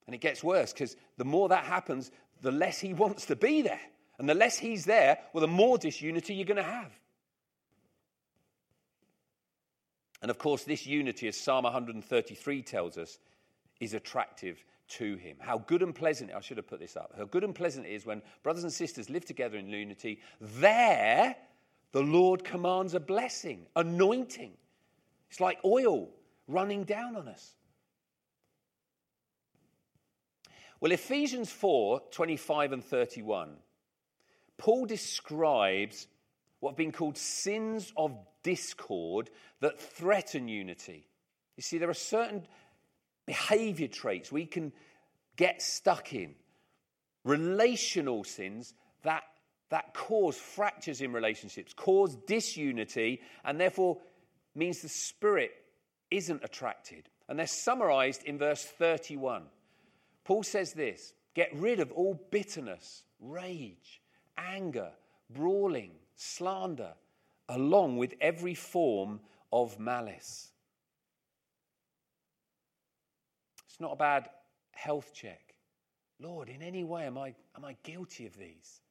And 0.05 0.15
it 0.15 0.21
gets 0.21 0.43
worse 0.43 0.73
because 0.73 0.95
the 1.17 1.25
more 1.25 1.49
that 1.49 1.65
happens, 1.65 2.11
the 2.41 2.51
less 2.51 2.79
He 2.79 2.93
wants 2.93 3.25
to 3.25 3.35
be 3.35 3.61
there. 3.61 3.81
And 4.19 4.27
the 4.27 4.33
less 4.33 4.57
He's 4.57 4.85
there, 4.85 5.19
well, 5.33 5.41
the 5.41 5.47
more 5.47 5.77
disunity 5.77 6.33
you're 6.33 6.45
going 6.45 6.57
to 6.57 6.63
have. 6.63 6.91
And 10.21 10.31
of 10.31 10.39
course, 10.39 10.63
this 10.63 10.87
unity, 10.87 11.27
as 11.27 11.37
Psalm 11.37 11.63
133 11.63 12.61
tells 12.63 12.97
us, 12.97 13.19
is 13.79 13.93
attractive 13.93 14.63
to 14.87 15.15
him. 15.15 15.37
How 15.39 15.57
good 15.57 15.81
and 15.81 15.93
pleasant, 15.93 16.31
I 16.33 16.39
should 16.39 16.57
have 16.57 16.67
put 16.67 16.79
this 16.79 16.95
up, 16.95 17.13
how 17.17 17.25
good 17.25 17.43
and 17.43 17.53
pleasant 17.53 17.85
it 17.85 17.91
is 17.91 18.05
when 18.05 18.21
brothers 18.43 18.63
and 18.63 18.71
sisters 18.71 19.09
live 19.09 19.25
together 19.25 19.57
in 19.57 19.69
unity. 19.69 20.19
There, 20.39 21.35
the 21.91 22.01
Lord 22.01 22.43
commands 22.43 22.93
a 22.93 22.99
blessing, 22.99 23.67
anointing. 23.75 24.53
It's 25.29 25.39
like 25.41 25.59
oil 25.65 26.09
running 26.47 26.83
down 26.83 27.15
on 27.15 27.27
us. 27.27 27.53
Well, 30.79 30.91
Ephesians 30.91 31.51
4 31.51 32.01
25 32.11 32.71
and 32.71 32.83
31, 32.83 33.55
Paul 34.57 34.85
describes 34.85 36.07
what 36.59 36.71
have 36.71 36.77
been 36.77 36.91
called 36.91 37.17
sins 37.17 37.91
of 37.97 38.17
discord 38.43 39.29
that 39.59 39.79
threaten 39.79 40.47
unity. 40.47 41.07
You 41.55 41.63
see, 41.63 41.77
there 41.77 41.89
are 41.89 41.95
certain 41.95 42.45
behavior 43.27 43.87
traits 43.87 44.31
we 44.31 44.47
can 44.47 44.71
get 45.35 45.61
stuck 45.61 46.13
in, 46.13 46.33
relational 47.23 48.23
sins 48.23 48.73
that, 49.03 49.23
that 49.69 49.93
cause 49.93 50.35
fractures 50.35 51.01
in 51.01 51.13
relationships, 51.13 51.73
cause 51.73 52.15
disunity, 52.25 53.21
and 53.45 53.59
therefore 53.59 53.99
means 54.55 54.81
the 54.81 54.89
spirit 54.89 55.51
isn't 56.09 56.43
attracted. 56.43 57.07
And 57.29 57.37
they're 57.37 57.45
summarized 57.45 58.23
in 58.23 58.39
verse 58.39 58.63
31. 58.63 59.43
Paul 60.23 60.43
says 60.43 60.73
this 60.73 61.13
get 61.35 61.53
rid 61.53 61.79
of 61.79 61.91
all 61.91 62.19
bitterness, 62.31 63.03
rage, 63.19 64.01
anger, 64.37 64.89
brawling, 65.29 65.91
slander, 66.15 66.93
along 67.49 67.97
with 67.97 68.15
every 68.19 68.55
form 68.55 69.19
of 69.51 69.79
malice. 69.79 70.51
It's 73.77 73.81
not 73.83 73.93
a 73.93 73.95
bad 73.95 74.29
health 74.71 75.13
check. 75.13 75.53
Lord, 76.19 76.49
in 76.49 76.63
any 76.63 76.83
way, 76.83 77.05
am 77.05 77.15
I, 77.15 77.35
am 77.55 77.63
I 77.63 77.75
guilty 77.83 78.25
of 78.25 78.35
these? 78.35 78.81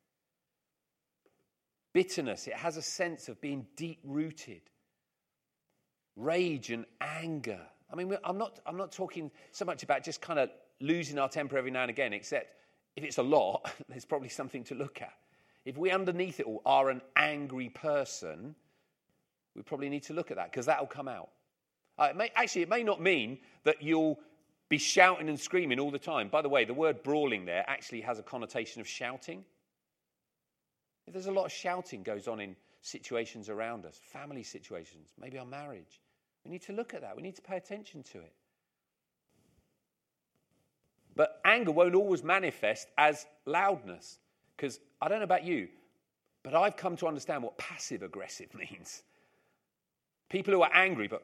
Bitterness, 1.92 2.46
it 2.46 2.54
has 2.54 2.76
a 2.76 2.82
sense 2.82 3.28
of 3.28 3.40
being 3.40 3.66
deep 3.74 3.98
rooted. 4.04 4.60
Rage 6.14 6.70
and 6.70 6.84
anger. 7.00 7.58
I 7.92 7.96
mean, 7.96 8.16
I'm 8.22 8.38
not, 8.38 8.60
I'm 8.64 8.76
not 8.76 8.92
talking 8.92 9.32
so 9.50 9.64
much 9.64 9.82
about 9.82 10.04
just 10.04 10.20
kind 10.20 10.38
of 10.38 10.50
losing 10.80 11.18
our 11.18 11.28
temper 11.28 11.58
every 11.58 11.72
now 11.72 11.82
and 11.82 11.90
again, 11.90 12.12
except 12.12 12.54
if 12.94 13.02
it's 13.02 13.18
a 13.18 13.24
lot, 13.24 13.68
there's 13.88 14.04
probably 14.04 14.28
something 14.28 14.62
to 14.62 14.76
look 14.76 15.02
at. 15.02 15.14
If 15.64 15.76
we 15.76 15.90
underneath 15.90 16.38
it 16.38 16.46
all 16.46 16.62
are 16.64 16.90
an 16.90 17.00
angry 17.16 17.70
person, 17.70 18.54
we 19.56 19.62
probably 19.62 19.88
need 19.88 20.04
to 20.04 20.12
look 20.12 20.30
at 20.30 20.36
that 20.36 20.52
because 20.52 20.66
that'll 20.66 20.86
come 20.86 21.08
out. 21.08 21.30
Uh, 21.98 22.08
it 22.10 22.16
may, 22.16 22.30
actually, 22.36 22.62
it 22.62 22.68
may 22.68 22.84
not 22.84 23.00
mean 23.00 23.38
that 23.64 23.82
you'll 23.82 24.20
be 24.68 24.78
shouting 24.78 25.28
and 25.28 25.38
screaming 25.38 25.78
all 25.78 25.90
the 25.90 25.98
time. 25.98 26.28
By 26.28 26.42
the 26.42 26.48
way, 26.48 26.64
the 26.64 26.74
word 26.74 27.02
brawling 27.02 27.44
there 27.44 27.64
actually 27.68 28.00
has 28.00 28.18
a 28.18 28.22
connotation 28.22 28.80
of 28.80 28.88
shouting. 28.88 29.44
There's 31.06 31.26
a 31.26 31.32
lot 31.32 31.46
of 31.46 31.52
shouting 31.52 32.02
goes 32.02 32.26
on 32.26 32.40
in 32.40 32.56
situations 32.82 33.48
around 33.48 33.84
us, 33.86 34.00
family 34.12 34.42
situations, 34.42 35.10
maybe 35.20 35.38
our 35.38 35.46
marriage. 35.46 36.00
We 36.44 36.50
need 36.50 36.62
to 36.62 36.72
look 36.72 36.94
at 36.94 37.00
that. 37.02 37.16
We 37.16 37.22
need 37.22 37.36
to 37.36 37.42
pay 37.42 37.56
attention 37.56 38.02
to 38.04 38.18
it. 38.18 38.32
But 41.14 41.40
anger 41.44 41.72
won't 41.72 41.94
always 41.94 42.22
manifest 42.22 42.88
as 42.98 43.26
loudness. 43.46 44.18
Because 44.56 44.80
I 45.00 45.08
don't 45.08 45.18
know 45.18 45.24
about 45.24 45.44
you, 45.44 45.68
but 46.42 46.54
I've 46.54 46.76
come 46.76 46.96
to 46.98 47.08
understand 47.08 47.42
what 47.42 47.58
passive 47.58 48.02
aggressive 48.02 48.54
means. 48.54 49.02
People 50.28 50.54
who 50.54 50.62
are 50.62 50.74
angry, 50.74 51.08
but 51.08 51.22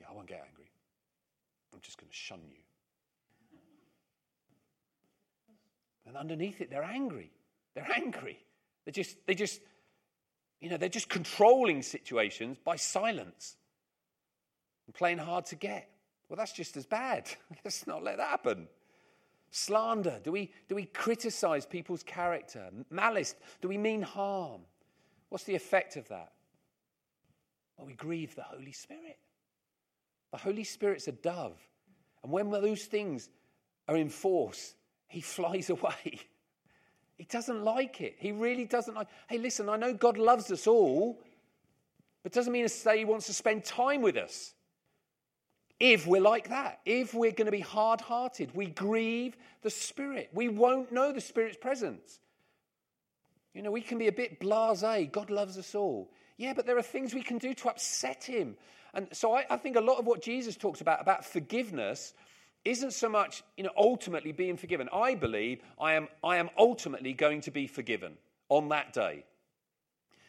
yeah, 0.00 0.06
I 0.10 0.14
won't 0.14 0.26
get 0.26 0.44
angry. 0.46 0.55
Just 1.86 1.98
going 1.98 2.10
to 2.10 2.16
shun 2.16 2.40
you. 2.50 2.56
And 6.04 6.16
underneath 6.16 6.60
it, 6.60 6.68
they're 6.68 6.82
angry. 6.82 7.30
They're 7.76 7.86
angry. 7.94 8.44
They're 8.84 8.92
just, 8.92 9.24
they 9.24 9.36
just, 9.36 9.60
you 10.60 10.68
know, 10.68 10.78
they're 10.78 10.88
just 10.88 11.08
controlling 11.08 11.82
situations 11.82 12.58
by 12.64 12.74
silence 12.74 13.56
and 14.86 14.96
playing 14.96 15.18
hard 15.18 15.46
to 15.46 15.54
get. 15.54 15.88
Well, 16.28 16.36
that's 16.36 16.52
just 16.52 16.76
as 16.76 16.86
bad. 16.86 17.30
Let's 17.64 17.86
not 17.86 18.02
let 18.02 18.16
that 18.16 18.30
happen. 18.30 18.66
Slander. 19.52 20.18
Do 20.24 20.32
we, 20.32 20.50
do 20.68 20.74
we 20.74 20.86
criticize 20.86 21.66
people's 21.66 22.02
character? 22.02 22.68
Malice. 22.90 23.36
Do 23.60 23.68
we 23.68 23.78
mean 23.78 24.02
harm? 24.02 24.62
What's 25.28 25.44
the 25.44 25.54
effect 25.54 25.94
of 25.94 26.08
that? 26.08 26.32
Well, 27.76 27.86
we 27.86 27.94
grieve 27.94 28.34
the 28.34 28.42
Holy 28.42 28.72
Spirit. 28.72 29.18
The 30.32 30.38
Holy 30.38 30.64
Spirit's 30.64 31.06
a 31.06 31.12
dove. 31.12 31.60
And 32.26 32.32
when 32.32 32.50
those 32.50 32.84
things 32.86 33.28
are 33.86 33.96
in 33.96 34.08
force, 34.08 34.74
he 35.06 35.20
flies 35.36 35.70
away. 35.70 36.18
He 37.16 37.24
doesn't 37.24 37.62
like 37.62 38.00
it. 38.00 38.16
He 38.18 38.32
really 38.32 38.64
doesn't 38.64 38.94
like. 38.94 39.06
Hey, 39.28 39.38
listen, 39.38 39.68
I 39.68 39.76
know 39.76 39.94
God 39.94 40.18
loves 40.18 40.50
us 40.50 40.66
all, 40.66 41.22
but 42.24 42.32
doesn't 42.32 42.52
mean 42.52 42.64
to 42.64 42.68
say 42.68 42.98
he 42.98 43.04
wants 43.04 43.26
to 43.26 43.32
spend 43.32 43.64
time 43.64 44.02
with 44.02 44.16
us. 44.16 44.54
If 45.78 46.04
we're 46.04 46.20
like 46.20 46.48
that, 46.48 46.80
if 46.84 47.14
we're 47.14 47.30
going 47.30 47.46
to 47.46 47.52
be 47.52 47.60
hard 47.60 48.00
hearted, 48.00 48.50
we 48.54 48.66
grieve 48.66 49.36
the 49.62 49.70
Spirit. 49.70 50.28
We 50.34 50.48
won't 50.48 50.90
know 50.90 51.12
the 51.12 51.20
Spirit's 51.20 51.56
presence. 51.56 52.18
You 53.54 53.62
know, 53.62 53.70
we 53.70 53.82
can 53.82 53.98
be 53.98 54.08
a 54.08 54.12
bit 54.12 54.40
blase. 54.40 54.82
God 55.12 55.30
loves 55.30 55.58
us 55.58 55.76
all. 55.76 56.10
Yeah, 56.38 56.54
but 56.54 56.66
there 56.66 56.76
are 56.76 56.82
things 56.82 57.14
we 57.14 57.22
can 57.22 57.38
do 57.38 57.54
to 57.54 57.68
upset 57.68 58.24
him. 58.24 58.56
And 58.96 59.08
so 59.12 59.34
I, 59.34 59.44
I 59.50 59.56
think 59.58 59.76
a 59.76 59.80
lot 59.80 59.98
of 59.98 60.06
what 60.06 60.22
Jesus 60.22 60.56
talks 60.56 60.80
about, 60.80 61.02
about 61.02 61.24
forgiveness, 61.24 62.14
isn't 62.64 62.94
so 62.94 63.08
much 63.08 63.44
you 63.56 63.62
know, 63.62 63.70
ultimately 63.76 64.32
being 64.32 64.56
forgiven. 64.56 64.88
I 64.92 65.14
believe 65.14 65.60
I 65.78 65.92
am, 65.92 66.08
I 66.24 66.38
am 66.38 66.50
ultimately 66.58 67.12
going 67.12 67.42
to 67.42 67.50
be 67.50 67.66
forgiven 67.66 68.14
on 68.48 68.70
that 68.70 68.92
day. 68.92 69.24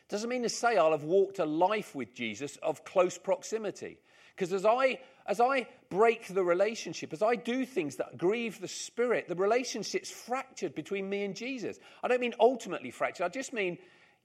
Doesn't 0.09 0.29
mean 0.29 0.43
to 0.43 0.49
say 0.49 0.77
I'll 0.77 0.91
have 0.91 1.03
walked 1.03 1.39
a 1.39 1.45
life 1.45 1.95
with 1.95 2.13
Jesus 2.13 2.57
of 2.57 2.83
close 2.83 3.17
proximity. 3.17 3.97
Because 4.35 4.53
as 4.53 4.65
I, 4.65 4.99
as 5.25 5.39
I 5.39 5.67
break 5.89 6.27
the 6.27 6.43
relationship, 6.43 7.11
as 7.11 7.23
I 7.23 7.35
do 7.35 7.65
things 7.65 7.95
that 7.95 8.17
grieve 8.17 8.61
the 8.61 8.67
Spirit, 8.67 9.27
the 9.27 9.35
relationship's 9.35 10.11
fractured 10.11 10.75
between 10.75 11.09
me 11.09 11.23
and 11.23 11.35
Jesus. 11.35 11.79
I 12.03 12.07
don't 12.07 12.21
mean 12.21 12.35
ultimately 12.39 12.91
fractured, 12.91 13.25
I 13.25 13.29
just 13.29 13.53
mean 13.53 13.77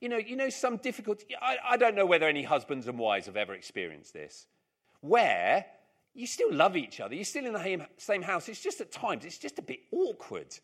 you 0.03 0.09
know, 0.09 0.19
you 0.19 0.35
know 0.35 0.51
some 0.51 0.79
difficulty. 0.79 1.27
I, 1.41 1.57
I 1.71 1.77
don't 1.77 1.95
know 1.95 2.05
whether 2.05 2.27
any 2.27 2.43
husbands 2.43 2.89
and 2.89 2.99
wives 2.99 3.27
have 3.27 3.37
ever 3.37 3.55
experienced 3.55 4.13
this, 4.13 4.47
where 5.01 5.65
you 6.13 6.27
still 6.27 6.53
love 6.53 6.77
each 6.77 7.01
other, 7.01 7.15
you're 7.15 7.25
still 7.25 7.47
in 7.47 7.53
the 7.53 7.87
same 7.99 8.21
house. 8.21 8.49
It's 8.49 8.61
just 8.61 8.81
at 8.81 8.91
times, 8.91 9.25
it's 9.25 9.39
just 9.39 9.61
a 9.61 9.63
bit 9.63 9.79
awkward. 9.93 10.55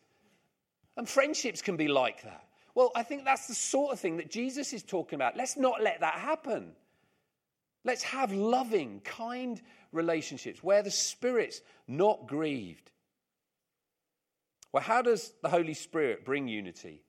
And 0.97 1.07
friendships 1.07 1.61
can 1.61 1.77
be 1.77 1.87
like 1.87 2.23
that. 2.23 2.43
Well, 2.75 2.91
I 2.95 3.03
think 3.03 3.23
that's 3.23 3.47
the 3.47 3.55
sort 3.55 3.93
of 3.93 3.99
thing 3.99 4.17
that 4.17 4.29
Jesus 4.29 4.73
is 4.73 4.83
talking 4.83 5.15
about. 5.15 5.37
Let's 5.37 5.55
not 5.55 5.81
let 5.81 6.01
that 6.01 6.15
happen. 6.15 6.73
Let's 7.85 8.03
have 8.03 8.33
loving, 8.33 8.99
kind 9.05 9.59
relationships 9.93 10.61
where 10.61 10.83
the 10.83 10.91
Spirit's 10.91 11.61
not 11.87 12.27
grieved. 12.27 12.91
Well, 14.73 14.83
how 14.83 15.01
does 15.01 15.33
the 15.41 15.49
Holy 15.49 15.73
Spirit 15.73 16.25
bring 16.25 16.49
unity? 16.49 17.03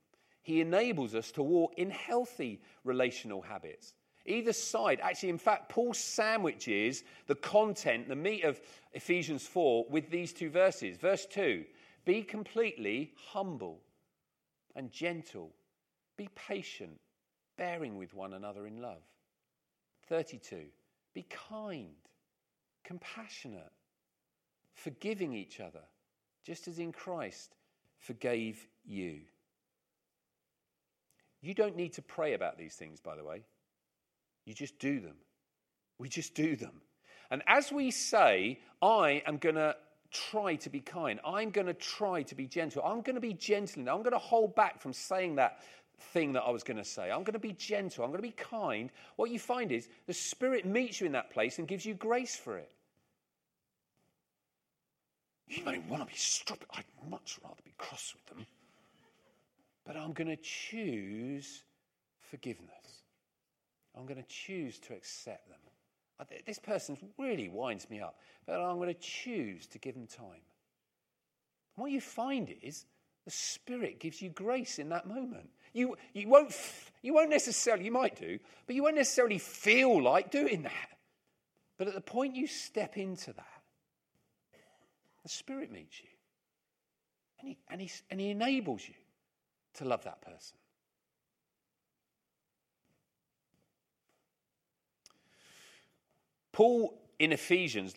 He 0.51 0.61
enables 0.61 1.15
us 1.15 1.31
to 1.33 1.45
walk 1.45 1.75
in 1.77 1.91
healthy 1.91 2.61
relational 2.83 3.41
habits. 3.41 3.95
Either 4.27 4.53
side, 4.53 4.99
actually, 5.01 5.29
in 5.29 5.39
fact, 5.39 5.69
Paul 5.69 5.95
sandwiches 5.95 7.05
the 7.29 7.37
content, 7.37 8.09
the 8.09 8.17
meat 8.17 8.43
of 8.43 8.61
Ephesians 8.93 9.47
4 9.47 9.87
with 9.89 10.11
these 10.11 10.33
two 10.33 10.51
verses. 10.51 10.97
Verse 10.97 11.25
2 11.27 11.65
Be 12.05 12.25
completely 12.25 13.13
humble 13.29 13.79
and 14.75 14.91
gentle, 14.91 15.53
be 16.17 16.29
patient, 16.35 16.99
bearing 17.57 17.97
with 17.97 18.13
one 18.13 18.33
another 18.33 18.67
in 18.67 18.83
love. 18.83 19.05
32. 20.09 20.65
Be 21.15 21.27
kind, 21.31 21.95
compassionate, 22.83 23.71
forgiving 24.75 25.33
each 25.33 25.61
other, 25.61 25.85
just 26.45 26.67
as 26.67 26.81
in 26.81 26.91
Christ 26.91 27.55
forgave 28.01 28.67
you. 28.85 29.21
You 31.43 31.55
don't 31.55 31.77
need 31.77 31.95
to 31.95 32.03
pray 32.03 32.35
about 32.35 32.59
these 32.59 32.75
things, 32.75 33.01
by 33.01 33.17
the 33.17 33.25
way. 33.25 33.43
You 34.45 34.55
just 34.55 34.79
do 34.79 35.01
them. 35.01 35.17
We 35.99 36.09
just 36.09 36.35
do 36.35 36.57
them. 36.57 36.83
And 37.31 37.43
as 37.47 37.71
we 37.71 37.91
say, 37.91 38.59
I 38.83 39.23
am 39.27 39.39
going 39.39 39.55
to 39.55 39.77
try 40.11 40.57
to 40.57 40.71
be 40.71 40.81
kind, 40.81 41.21
I'm 41.25 41.51
going 41.51 41.69
to 41.69 41.75
try 41.75 42.23
to 42.25 42.35
be 42.35 42.47
gentle, 42.47 42.83
I'm 42.85 43.03
going 43.03 43.15
to 43.15 43.21
be 43.21 43.33
gentle, 43.33 43.89
I'm 43.89 44.03
going 44.03 44.11
to 44.11 44.19
hold 44.19 44.57
back 44.57 44.81
from 44.81 44.93
saying 44.93 45.37
that 45.37 45.61
thing 46.13 46.33
that 46.33 46.43
I 46.43 46.51
was 46.51 46.65
going 46.65 46.79
to 46.79 46.85
say. 46.85 47.11
I'm 47.11 47.23
going 47.23 47.35
to 47.35 47.39
be 47.39 47.53
gentle, 47.53 48.05
I'm 48.05 48.11
going 48.11 48.23
to 48.23 48.29
be 48.29 48.35
kind. 48.35 48.91
What 49.17 49.31
you 49.31 49.39
find 49.39 49.71
is 49.71 49.89
the 50.07 50.15
Spirit 50.15 50.67
meets 50.67 51.01
you 51.01 51.07
in 51.07 51.13
that 51.13 51.31
place 51.31 51.59
and 51.59 51.69
gives 51.69 51.87
you 51.87 51.95
grace 51.95 52.35
for 52.35 52.59
it. 52.59 52.71
You 55.47 55.65
may 55.65 55.79
want 55.79 56.03
to 56.03 56.07
be 56.07 56.17
stupid. 56.17 56.67
I'd 56.75 56.85
much 57.09 57.39
rather 57.43 57.61
be 57.65 57.75
cross 57.77 58.15
with 58.15 58.27
them. 58.27 58.47
But 59.85 59.97
I'm 59.97 60.13
going 60.13 60.29
to 60.29 60.37
choose 60.37 61.63
forgiveness. 62.31 63.03
I'm 63.97 64.07
going 64.07 64.23
to 64.23 64.29
choose 64.29 64.79
to 64.81 64.95
accept 64.95 65.49
them. 65.49 65.59
This 66.47 66.59
person 66.59 66.99
really 67.19 67.49
winds 67.49 67.89
me 67.89 68.01
up, 68.01 68.19
but 68.47 68.61
I'm 68.61 68.77
going 68.77 68.93
to 68.93 69.01
choose 69.01 69.67
to 69.69 69.79
give 69.79 69.95
them 69.95 70.07
time. 70.07 70.43
what 71.77 71.91
you 71.91 72.01
find 72.01 72.55
is 72.63 72.85
the 73.25 73.31
Spirit 73.31 74.01
gives 74.01 74.21
you 74.21 74.29
grace 74.29 74.79
in 74.79 74.91
that 74.91 75.07
moment. 75.07 75.49
You, 75.73 75.97
you, 76.13 76.29
won't, 76.29 76.55
you 77.01 77.15
won't 77.15 77.31
necessarily, 77.31 77.85
you 77.85 77.91
might 77.93 78.21
do, 78.21 78.39
but 78.67 78.77
you 78.77 78.83
won't 78.83 78.97
necessarily 78.97 79.39
feel 79.39 80.03
like 80.03 80.31
doing 80.31 80.63
that. 80.63 80.99
But 81.79 81.89
at 81.89 81.95
the 81.95 82.01
point 82.03 82.37
you 82.37 82.47
step 82.47 82.99
into 82.99 83.33
that, 83.33 83.63
the 85.23 85.29
Spirit 85.29 85.73
meets 85.73 86.01
you. 86.03 86.09
And 87.41 87.49
he, 87.49 87.59
and, 87.71 87.81
he, 87.81 87.91
and 88.11 88.21
he 88.21 88.31
enables 88.31 88.87
you 88.87 88.95
to 89.75 89.85
love 89.85 90.05
that 90.05 90.21
person. 90.23 90.57
Paul 96.53 97.01
in 97.19 97.33
Ephesians, 97.33 97.95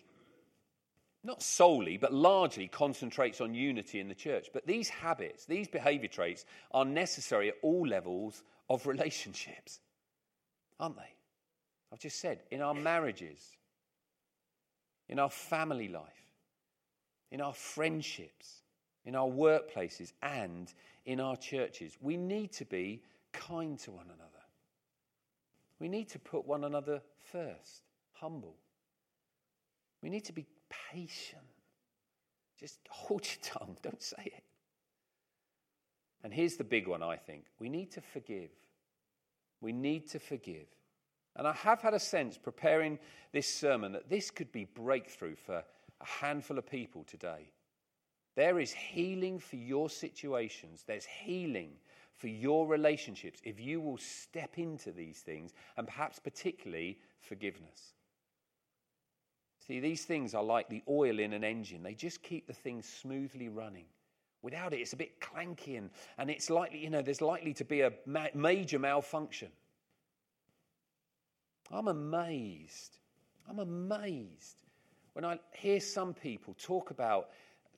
not 1.23 1.41
solely, 1.41 1.97
but 1.97 2.13
largely 2.13 2.67
concentrates 2.67 3.39
on 3.41 3.53
unity 3.53 3.99
in 3.99 4.09
the 4.09 4.15
church. 4.15 4.49
But 4.53 4.67
these 4.67 4.89
habits, 4.89 5.45
these 5.45 5.67
behavior 5.67 6.09
traits, 6.09 6.45
are 6.71 6.85
necessary 6.85 7.49
at 7.49 7.55
all 7.61 7.87
levels 7.87 8.43
of 8.69 8.85
relationships, 8.85 9.79
aren't 10.79 10.97
they? 10.97 11.13
I've 11.91 11.99
just 11.99 12.19
said, 12.19 12.39
in 12.51 12.61
our 12.61 12.73
marriages, 12.73 13.39
in 15.07 15.19
our 15.19 15.29
family 15.29 15.87
life, 15.87 16.31
in 17.31 17.39
our 17.39 17.53
friendships, 17.53 18.61
in 19.05 19.15
our 19.15 19.27
workplaces, 19.27 20.11
and 20.21 20.73
in 21.05 21.19
our 21.19 21.35
churches. 21.35 21.97
We 22.01 22.17
need 22.17 22.51
to 22.53 22.65
be 22.65 23.01
kind 23.31 23.77
to 23.79 23.91
one 23.91 24.05
another. 24.05 24.29
We 25.79 25.87
need 25.89 26.09
to 26.09 26.19
put 26.19 26.45
one 26.45 26.63
another 26.63 27.01
first 27.31 27.83
humble. 28.13 28.55
We 30.01 30.09
need 30.09 30.25
to 30.25 30.33
be 30.33 30.45
patient. 30.91 31.41
Just 32.59 32.79
hold 32.89 33.25
your 33.25 33.39
tongue, 33.41 33.77
don't 33.81 34.01
say 34.01 34.23
it. 34.25 34.43
And 36.23 36.33
here's 36.33 36.55
the 36.55 36.63
big 36.63 36.87
one, 36.87 37.03
I 37.03 37.17
think. 37.17 37.45
We 37.59 37.67
need 37.67 37.91
to 37.91 38.01
forgive. 38.01 38.49
We 39.59 39.73
need 39.73 40.09
to 40.11 40.19
forgive. 40.19 40.67
And 41.35 41.47
I 41.47 41.53
have 41.53 41.81
had 41.81 41.93
a 41.93 41.99
sense 41.99 42.37
preparing 42.37 42.99
this 43.31 43.47
sermon 43.47 43.91
that 43.93 44.09
this 44.09 44.31
could 44.31 44.51
be 44.51 44.65
breakthrough 44.65 45.35
for 45.35 45.57
a 45.57 46.05
handful 46.05 46.57
of 46.57 46.69
people 46.69 47.03
today. 47.03 47.49
There 48.35 48.59
is 48.59 48.71
healing 48.71 49.39
for 49.39 49.57
your 49.57 49.89
situations, 49.89 50.83
there's 50.87 51.05
healing 51.05 51.71
for 52.15 52.27
your 52.27 52.67
relationships 52.67 53.41
if 53.43 53.59
you 53.59 53.79
will 53.81 53.97
step 53.97 54.57
into 54.57 54.91
these 54.91 55.19
things, 55.19 55.53
and 55.77 55.87
perhaps 55.87 56.19
particularly 56.19 56.99
forgiveness. 57.19 57.93
See, 59.67 59.79
these 59.79 60.03
things 60.05 60.33
are 60.33 60.43
like 60.43 60.67
the 60.69 60.83
oil 60.89 61.19
in 61.19 61.33
an 61.33 61.43
engine, 61.43 61.83
they 61.83 61.93
just 61.93 62.21
keep 62.23 62.47
the 62.47 62.53
thing 62.53 62.81
smoothly 62.81 63.49
running. 63.49 63.85
Without 64.41 64.73
it, 64.73 64.81
it's 64.81 64.91
a 64.91 64.97
bit 64.97 65.21
clanky 65.21 65.77
and, 65.77 65.89
and 66.17 66.29
it's 66.29 66.49
likely, 66.49 66.79
you 66.79 66.89
know, 66.89 67.01
there's 67.01 67.21
likely 67.21 67.53
to 67.53 67.63
be 67.63 67.81
a 67.81 67.93
ma- 68.05 68.27
major 68.33 68.77
malfunction. 68.77 69.47
I'm 71.71 71.87
amazed. 71.87 72.97
I'm 73.49 73.59
amazed 73.59 74.57
when 75.13 75.23
I 75.23 75.39
hear 75.53 75.79
some 75.79 76.13
people 76.13 76.55
talk 76.59 76.91
about. 76.91 77.29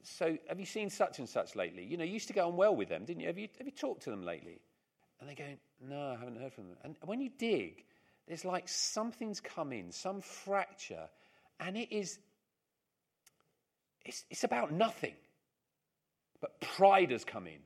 So, 0.07 0.37
have 0.47 0.59
you 0.59 0.65
seen 0.65 0.89
such 0.89 1.19
and 1.19 1.27
such 1.27 1.55
lately? 1.55 1.83
You 1.83 1.97
know, 1.97 2.03
you 2.03 2.13
used 2.13 2.27
to 2.27 2.33
go 2.33 2.47
on 2.47 2.55
well 2.55 2.75
with 2.75 2.89
them, 2.89 3.05
didn't 3.05 3.21
you? 3.21 3.27
Have 3.27 3.37
you, 3.37 3.47
have 3.57 3.65
you 3.65 3.73
talked 3.73 4.03
to 4.03 4.11
them 4.11 4.23
lately? 4.23 4.59
And 5.19 5.29
they 5.29 5.35
go, 5.35 5.45
No, 5.81 6.11
I 6.11 6.19
haven't 6.19 6.39
heard 6.39 6.53
from 6.53 6.67
them. 6.67 6.77
And 6.83 6.95
when 7.05 7.21
you 7.21 7.29
dig, 7.37 7.83
there's 8.27 8.45
like 8.45 8.67
something's 8.67 9.39
come 9.39 9.71
in, 9.71 9.91
some 9.91 10.21
fracture 10.21 11.07
and 11.59 11.77
it 11.77 11.91
is, 11.91 12.19
it's, 14.03 14.25
it's 14.29 14.43
about 14.43 14.71
nothing. 14.71 15.13
But 16.41 16.59
pride 16.59 17.11
has 17.11 17.23
come 17.23 17.47
in. 17.47 17.59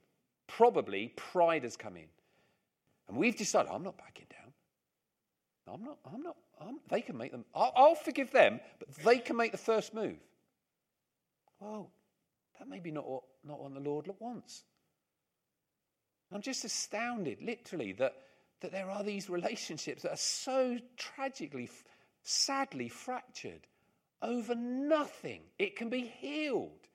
Probably 0.47 1.13
pride 1.15 1.63
has 1.63 1.75
come 1.75 1.97
in. 1.97 2.08
And 3.08 3.17
we've 3.17 3.36
decided, 3.36 3.71
I'm 3.71 3.84
not 3.84 3.97
backing 3.97 4.28
down. 4.30 4.54
I'm 5.73 5.84
not, 5.84 5.97
I'm 6.13 6.21
not, 6.21 6.38
I'm, 6.62 6.80
they 6.89 7.02
can 7.02 7.17
make 7.17 7.32
them, 7.32 7.45
I'll, 7.56 7.73
I'll 7.75 7.95
forgive 7.95 8.32
them, 8.32 8.60
but 8.80 8.89
they 9.04 9.17
can 9.19 9.36
make 9.36 9.52
the 9.52 9.58
first 9.58 9.93
move. 9.93 10.17
Well, 11.60 11.89
that 12.59 12.67
may 12.67 12.79
be 12.79 12.91
not 12.91 13.07
what, 13.07 13.23
not 13.43 13.59
what 13.59 13.73
the 13.73 13.79
Lord 13.79 14.07
wants. 14.19 14.63
I'm 16.31 16.41
just 16.41 16.63
astounded, 16.63 17.41
literally, 17.41 17.93
that, 17.93 18.13
that 18.61 18.71
there 18.71 18.89
are 18.89 19.03
these 19.03 19.29
relationships 19.29 20.03
that 20.03 20.11
are 20.11 20.17
so 20.17 20.77
tragically, 20.97 21.69
sadly 22.23 22.89
fractured 22.89 23.61
over 24.21 24.53
nothing. 24.53 25.41
It 25.57 25.75
can 25.75 25.89
be 25.89 26.01
healed 26.01 26.87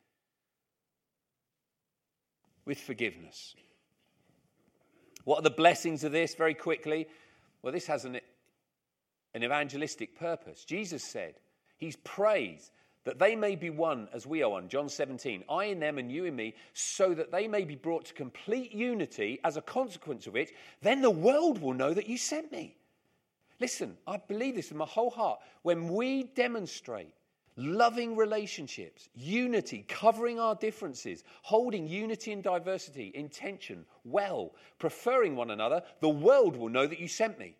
with 2.64 2.78
forgiveness. 2.78 3.54
What 5.24 5.38
are 5.38 5.42
the 5.42 5.50
blessings 5.50 6.04
of 6.04 6.12
this? 6.12 6.34
Very 6.34 6.54
quickly. 6.54 7.08
Well, 7.62 7.72
this 7.72 7.86
has 7.86 8.04
an, 8.04 8.20
an 9.32 9.42
evangelistic 9.42 10.18
purpose. 10.18 10.64
Jesus 10.64 11.02
said, 11.02 11.34
He's 11.76 11.96
praised 11.96 12.70
that 13.04 13.18
they 13.18 13.36
may 13.36 13.54
be 13.54 13.70
one 13.70 14.08
as 14.12 14.26
we 14.26 14.42
are 14.42 14.50
one. 14.50 14.68
John 14.68 14.88
17, 14.88 15.44
I 15.48 15.66
in 15.66 15.78
them 15.78 15.98
and 15.98 16.10
you 16.10 16.24
in 16.24 16.34
me, 16.34 16.54
so 16.72 17.14
that 17.14 17.30
they 17.30 17.46
may 17.46 17.64
be 17.64 17.76
brought 17.76 18.06
to 18.06 18.14
complete 18.14 18.72
unity 18.72 19.40
as 19.44 19.56
a 19.56 19.62
consequence 19.62 20.26
of 20.26 20.32
which, 20.32 20.52
then 20.82 21.02
the 21.02 21.10
world 21.10 21.60
will 21.60 21.74
know 21.74 21.92
that 21.92 22.08
you 22.08 22.16
sent 22.16 22.50
me. 22.50 22.76
Listen, 23.60 23.96
I 24.06 24.16
believe 24.16 24.56
this 24.56 24.70
with 24.70 24.78
my 24.78 24.86
whole 24.86 25.10
heart. 25.10 25.40
When 25.62 25.88
we 25.88 26.24
demonstrate 26.34 27.12
loving 27.56 28.16
relationships, 28.16 29.08
unity, 29.14 29.84
covering 29.86 30.40
our 30.40 30.54
differences, 30.54 31.22
holding 31.42 31.86
unity 31.86 32.32
and 32.32 32.42
diversity, 32.42 33.12
intention, 33.14 33.84
well, 34.04 34.54
preferring 34.78 35.36
one 35.36 35.50
another, 35.50 35.82
the 36.00 36.08
world 36.08 36.56
will 36.56 36.68
know 36.68 36.86
that 36.86 36.98
you 36.98 37.06
sent 37.06 37.38
me. 37.38 37.54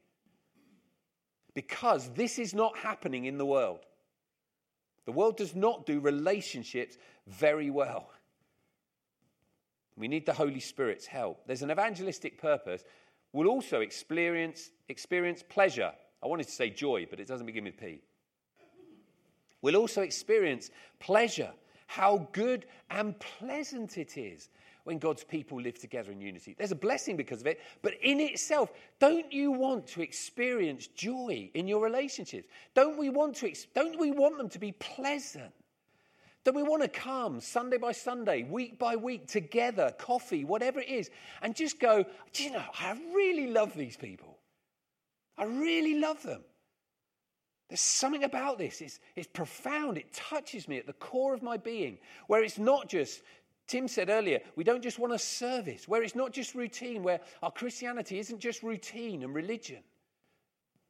Because 1.55 2.11
this 2.15 2.41
is 2.41 2.55
not 2.55 2.77
happening 2.77 3.27
in 3.27 3.39
the 3.39 3.47
world. 3.47 3.87
The 5.07 5.13
world 5.13 5.37
does 5.37 5.55
not 5.55 5.87
do 5.87 6.01
relationships 6.01 6.97
very 7.27 7.71
well. 7.71 8.11
We 9.97 10.09
need 10.09 10.27
the 10.27 10.33
Holy 10.33 10.61
Spirit's 10.61 11.07
help. 11.07 11.47
There's 11.47 11.63
an 11.63 11.71
evangelistic 11.71 12.41
purpose. 12.41 12.85
We'll 13.33 13.49
also 13.49 13.81
experience, 13.81 14.71
experience 14.89 15.43
pleasure. 15.49 15.93
I 16.23 16.27
wanted 16.27 16.47
to 16.47 16.53
say 16.53 16.71
joy, 16.71 17.07
but 17.09 17.21
it 17.21 17.29
doesn't 17.29 17.47
begin 17.47 17.65
with 17.65 17.77
P. 17.77 18.01
We'll 19.63 19.77
also 19.77 20.03
experience 20.03 20.71
pleasure, 20.99 21.53
how 21.87 22.29
good 22.33 22.67
and 22.91 23.19
pleasant 23.19 23.99
it 23.99 24.19
is 24.19 24.49
when 24.85 24.99
God's 24.99 25.25
people 25.25 25.61
live 25.61 25.79
together 25.79 26.13
in 26.13 26.21
unity. 26.21 26.55
There's 26.57 26.71
a 26.71 26.77
blessing 26.77 27.17
because 27.17 27.41
of 27.41 27.47
it, 27.47 27.61
but 27.83 27.95
in 28.03 28.21
itself, 28.21 28.71
don't 29.01 29.33
you 29.33 29.51
want 29.51 29.87
to 29.89 30.03
experience 30.03 30.87
joy 30.87 31.51
in 31.55 31.67
your 31.67 31.83
relationships? 31.83 32.49
Don't 32.75 32.99
we 32.99 33.09
want 33.09 33.37
to 33.37 33.53
don't 33.75 33.99
we 33.99 34.11
want 34.11 34.39
them 34.39 34.49
to 34.51 34.59
be 34.59 34.73
pleasant? 34.73 35.53
Don't 36.45 36.55
we 36.55 36.63
want 36.63 36.83
to 36.83 36.89
come 36.89 37.41
Sunday 37.41 37.79
by 37.79 37.93
Sunday, 37.93 38.43
week 38.43 38.79
by 38.79 38.97
week, 38.97 39.27
together, 39.27 39.95
coffee, 39.99 40.45
whatever 40.45 40.79
it 40.79 40.89
is, 40.89 41.11
and 41.41 41.57
just 41.57 41.81
go, 41.81 42.05
do 42.35 42.45
you 42.45 42.51
know, 42.51 42.65
I 42.79 42.93
really 43.15 43.47
love 43.47 43.75
these 43.75 43.97
people. 43.97 44.37
I 45.39 45.45
really 45.45 45.99
love 45.99 46.23
them. 46.23 46.43
There's 47.71 47.81
something 47.81 48.25
about 48.25 48.59
this. 48.59 48.83
It's, 48.83 49.01
it's 49.17 49.27
profound. 49.27 49.97
It 49.97 50.13
touches 50.13 50.69
me 50.69 50.77
at 50.77 50.87
the 50.87 50.93
core 50.93 51.33
of 51.33 51.43
my 51.43 51.57
being, 51.57 51.97
where 52.27 52.45
it's 52.45 52.59
not 52.59 52.91
just 52.91 53.23
Tim 53.67 53.89
said 53.89 54.11
earlier, 54.11 54.41
we 54.57 54.65
don't 54.65 54.83
just 54.83 54.99
want 54.99 55.15
a 55.15 55.19
service 55.19 55.89
where 55.89 56.03
it's 56.03 56.15
not 56.15 56.33
just 56.33 56.55
routine, 56.55 57.03
where 57.03 57.21
our 57.43 57.51
Christianity 57.51 58.19
isn't 58.19 58.39
just 58.39 58.63
routine 58.63 59.23
and 59.23 59.35
religion, 59.35 59.83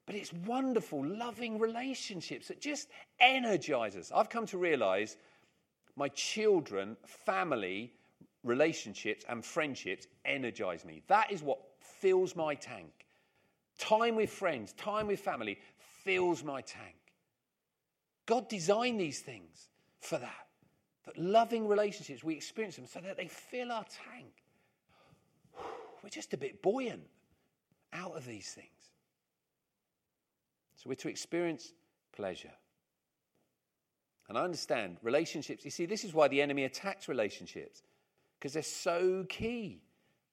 but 0.07 0.17
it's 0.17 0.33
wonderful, 0.33 1.05
loving 1.07 1.59
relationships 1.59 2.49
that 2.49 2.61
just 2.61 2.89
energize 3.21 3.97
us. 3.97 4.11
I've 4.15 4.29
come 4.29 4.47
to 4.47 4.59
realize 4.59 5.17
my 5.97 6.09
children, 6.09 6.97
family, 7.07 7.93
relationships, 8.43 9.25
and 9.29 9.45
friendships 9.45 10.09
energize 10.25 10.85
me. 10.85 11.03
That 11.07 11.31
is 11.31 11.43
what 11.43 11.61
fills 11.79 12.35
my 12.35 12.57
tank. 12.57 13.07
Time 13.79 14.17
with 14.17 14.31
friends, 14.31 14.73
time 14.73 15.07
with 15.07 15.21
family 15.21 15.59
fills 16.05 16.43
my 16.43 16.61
tank. 16.61 16.97
God 18.27 18.49
designed 18.49 19.01
these 19.01 19.21
things 19.21 19.69
for 20.01 20.19
that. 20.19 20.44
That 21.07 21.19
loving 21.19 21.69
relationships, 21.69 22.25
we 22.25 22.35
experience 22.35 22.77
them 22.77 22.87
so 22.87 23.01
that 23.01 23.17
they 23.17 23.29
fill 23.29 23.73
our 23.73 23.85
tank. 23.85 24.33
We're 26.03 26.11
just 26.11 26.33
a 26.35 26.37
bit 26.37 26.63
buoyant 26.63 27.05
out 27.93 28.17
of 28.17 28.27
these 28.27 28.51
things. 28.53 28.69
So 30.77 30.91
we're 30.91 30.97
to 30.97 31.09
experience 31.09 31.73
pleasure. 32.15 32.53
And 34.29 34.37
I 34.37 34.43
understand 34.43 34.99
relationships, 35.03 35.65
you 35.65 35.71
see, 35.71 35.87
this 35.87 36.05
is 36.05 36.13
why 36.13 36.29
the 36.29 36.43
enemy 36.43 36.65
attacks 36.65 37.09
relationships, 37.09 37.83
because 38.39 38.53
they're 38.53 38.63
so 38.63 39.25
key. 39.29 39.83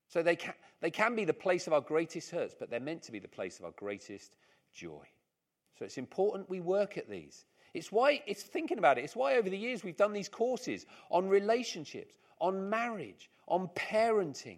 So 0.07 0.21
they 0.21 0.35
can, 0.35 0.53
they 0.81 0.91
can 0.91 1.15
be 1.15 1.23
the 1.23 1.33
place 1.33 1.67
of 1.67 1.73
our 1.73 1.81
greatest 1.81 2.31
hurts, 2.31 2.55
but 2.57 2.69
they're 2.69 2.79
meant 2.79 3.03
to 3.03 3.11
be 3.11 3.19
the 3.19 3.27
place 3.27 3.59
of 3.59 3.65
our 3.65 3.71
greatest 3.71 4.35
joy. 4.73 5.05
So 5.77 5.85
it's 5.85 5.97
important 5.97 6.49
we 6.49 6.59
work 6.59 6.97
at 6.97 7.09
these. 7.09 7.45
It's 7.73 7.91
why, 7.91 8.21
it's 8.27 8.43
thinking 8.43 8.77
about 8.77 8.97
it, 8.97 9.03
it's 9.03 9.15
why 9.15 9.35
over 9.37 9.49
the 9.49 9.57
years 9.57 9.83
we've 9.83 9.97
done 9.97 10.13
these 10.13 10.29
courses 10.29 10.85
on 11.09 11.27
relationships, 11.29 12.15
on 12.39 12.69
marriage, 12.69 13.29
on 13.47 13.69
parenting. 13.69 14.57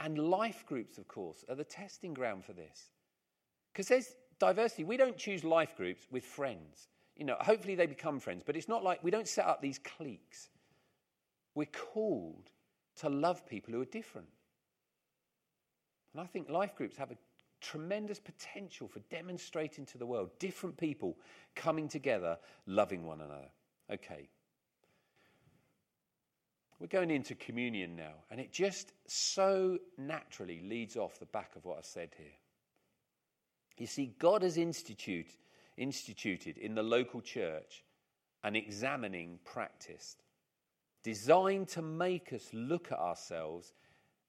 And 0.00 0.18
life 0.18 0.64
groups, 0.66 0.98
of 0.98 1.06
course, 1.06 1.44
are 1.48 1.54
the 1.54 1.64
testing 1.64 2.12
ground 2.12 2.44
for 2.44 2.54
this. 2.54 2.90
Because 3.72 3.86
there's 3.86 4.16
diversity. 4.40 4.82
We 4.82 4.96
don't 4.96 5.16
choose 5.16 5.44
life 5.44 5.76
groups 5.76 6.06
with 6.10 6.24
friends. 6.24 6.88
You 7.16 7.24
know, 7.24 7.36
hopefully 7.40 7.76
they 7.76 7.86
become 7.86 8.18
friends, 8.18 8.42
but 8.44 8.56
it's 8.56 8.68
not 8.68 8.82
like 8.82 9.04
we 9.04 9.12
don't 9.12 9.28
set 9.28 9.46
up 9.46 9.62
these 9.62 9.78
cliques. 9.78 10.48
We're 11.54 11.66
called 11.66 12.50
to 12.96 13.08
love 13.08 13.46
people 13.46 13.74
who 13.74 13.80
are 13.80 13.86
different. 13.86 14.28
And 16.12 16.20
I 16.20 16.26
think 16.26 16.50
life 16.50 16.74
groups 16.74 16.96
have 16.96 17.10
a 17.10 17.16
tremendous 17.62 18.18
potential 18.18 18.88
for 18.88 19.00
demonstrating 19.10 19.86
to 19.86 19.98
the 19.98 20.06
world 20.06 20.30
different 20.38 20.76
people 20.76 21.16
coming 21.54 21.88
together, 21.88 22.36
loving 22.66 23.06
one 23.06 23.20
another. 23.20 23.48
Okay. 23.90 24.28
We're 26.78 26.88
going 26.88 27.12
into 27.12 27.36
communion 27.36 27.94
now, 27.94 28.14
and 28.30 28.40
it 28.40 28.52
just 28.52 28.92
so 29.06 29.78
naturally 29.96 30.60
leads 30.64 30.96
off 30.96 31.20
the 31.20 31.26
back 31.26 31.54
of 31.54 31.64
what 31.64 31.78
I 31.78 31.82
said 31.82 32.10
here. 32.18 32.26
You 33.78 33.86
see, 33.86 34.14
God 34.18 34.42
has 34.42 34.56
institute, 34.56 35.30
instituted 35.76 36.58
in 36.58 36.74
the 36.74 36.82
local 36.82 37.20
church 37.20 37.84
an 38.42 38.56
examining 38.56 39.38
practice 39.44 40.16
designed 41.04 41.68
to 41.68 41.82
make 41.82 42.32
us 42.32 42.48
look 42.52 42.90
at 42.90 42.98
ourselves 42.98 43.72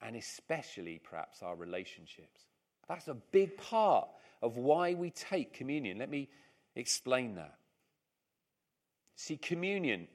and 0.01 0.15
especially 0.15 0.99
perhaps 1.03 1.41
our 1.41 1.55
relationships. 1.55 2.45
That's 2.87 3.07
a 3.07 3.13
big 3.13 3.57
part 3.57 4.07
of 4.41 4.57
why 4.57 4.93
we 4.93 5.09
take 5.09 5.53
communion. 5.53 5.97
Let 5.97 6.09
me 6.09 6.29
explain 6.75 7.35
that. 7.35 7.55
See, 9.15 9.37
communion 9.37 10.07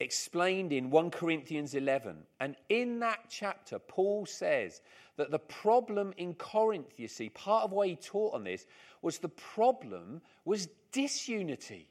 explained 0.00 0.72
in 0.72 0.90
1 0.90 1.10
Corinthians 1.10 1.74
11. 1.74 2.16
And 2.40 2.56
in 2.68 3.00
that 3.00 3.20
chapter, 3.28 3.78
Paul 3.78 4.26
says 4.26 4.82
that 5.16 5.30
the 5.30 5.38
problem 5.38 6.12
in 6.16 6.34
Corinth, 6.34 6.98
you 6.98 7.08
see, 7.08 7.30
part 7.30 7.64
of 7.64 7.72
why 7.72 7.88
he 7.88 7.96
taught 7.96 8.34
on 8.34 8.44
this 8.44 8.66
was 9.02 9.18
the 9.18 9.28
problem 9.28 10.20
was 10.44 10.68
disunity. 10.92 11.88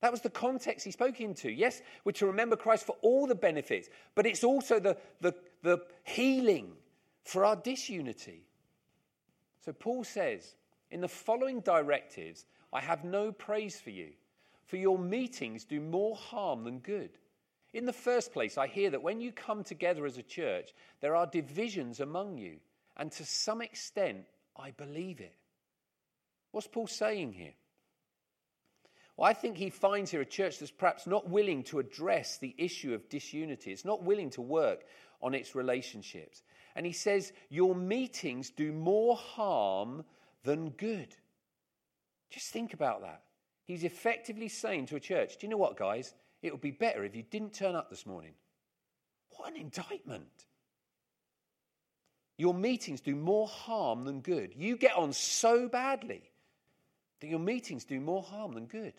That 0.00 0.10
was 0.10 0.20
the 0.20 0.30
context 0.30 0.84
he 0.84 0.90
spoke 0.90 1.20
into. 1.20 1.50
Yes, 1.50 1.80
we're 2.04 2.12
to 2.12 2.26
remember 2.26 2.56
Christ 2.56 2.86
for 2.86 2.96
all 3.02 3.28
the 3.28 3.36
benefits, 3.36 3.88
but 4.16 4.26
it's 4.26 4.42
also 4.42 4.80
the, 4.80 4.96
the, 5.20 5.34
the 5.62 5.78
healing 6.02 6.72
for 7.24 7.44
our 7.44 7.54
disunity. 7.54 8.44
So 9.64 9.72
Paul 9.72 10.04
says, 10.04 10.54
In 10.90 11.00
the 11.00 11.08
following 11.08 11.60
directives, 11.60 12.46
I 12.72 12.80
have 12.80 13.04
no 13.04 13.32
praise 13.32 13.80
for 13.80 13.90
you, 13.90 14.10
for 14.66 14.76
your 14.76 14.98
meetings 14.98 15.64
do 15.64 15.80
more 15.80 16.16
harm 16.16 16.64
than 16.64 16.78
good. 16.78 17.10
In 17.72 17.86
the 17.86 17.92
first 17.92 18.32
place, 18.32 18.58
I 18.58 18.66
hear 18.66 18.90
that 18.90 19.02
when 19.02 19.20
you 19.20 19.32
come 19.32 19.64
together 19.64 20.04
as 20.04 20.18
a 20.18 20.22
church, 20.22 20.74
there 21.00 21.16
are 21.16 21.26
divisions 21.26 22.00
among 22.00 22.38
you, 22.38 22.56
and 22.96 23.10
to 23.12 23.24
some 23.24 23.62
extent, 23.62 24.26
I 24.56 24.72
believe 24.72 25.20
it. 25.20 25.34
What's 26.50 26.66
Paul 26.66 26.86
saying 26.86 27.32
here? 27.32 27.54
Well, 29.16 29.28
I 29.28 29.32
think 29.32 29.56
he 29.56 29.70
finds 29.70 30.10
here 30.10 30.20
a 30.20 30.26
church 30.26 30.58
that's 30.58 30.70
perhaps 30.70 31.06
not 31.06 31.28
willing 31.28 31.64
to 31.64 31.78
address 31.78 32.38
the 32.38 32.54
issue 32.58 32.94
of 32.94 33.08
disunity. 33.08 33.72
It's 33.72 33.84
not 33.84 34.02
willing 34.02 34.30
to 34.30 34.42
work 34.42 34.84
on 35.22 35.34
its 35.34 35.54
relationships. 35.54 36.42
And 36.74 36.86
he 36.86 36.92
says, 36.92 37.32
Your 37.48 37.74
meetings 37.74 38.50
do 38.50 38.72
more 38.72 39.16
harm 39.16 40.04
than 40.44 40.70
good. 40.70 41.14
Just 42.30 42.50
think 42.50 42.72
about 42.72 43.02
that. 43.02 43.22
He's 43.64 43.84
effectively 43.84 44.48
saying 44.48 44.86
to 44.86 44.96
a 44.96 45.00
church, 45.00 45.38
Do 45.38 45.46
you 45.46 45.50
know 45.50 45.56
what, 45.56 45.76
guys? 45.76 46.14
It 46.42 46.52
would 46.52 46.60
be 46.60 46.72
better 46.72 47.04
if 47.04 47.14
you 47.14 47.22
didn't 47.22 47.52
turn 47.52 47.76
up 47.76 47.90
this 47.90 48.06
morning. 48.06 48.32
What 49.36 49.50
an 49.50 49.60
indictment. 49.60 50.46
Your 52.36 52.54
meetings 52.54 53.00
do 53.00 53.14
more 53.14 53.46
harm 53.46 54.04
than 54.04 54.20
good. 54.20 54.54
You 54.56 54.76
get 54.76 54.96
on 54.96 55.12
so 55.12 55.68
badly 55.68 56.22
that 57.20 57.28
your 57.28 57.38
meetings 57.38 57.84
do 57.84 58.00
more 58.00 58.22
harm 58.22 58.52
than 58.52 58.66
good. 58.66 58.94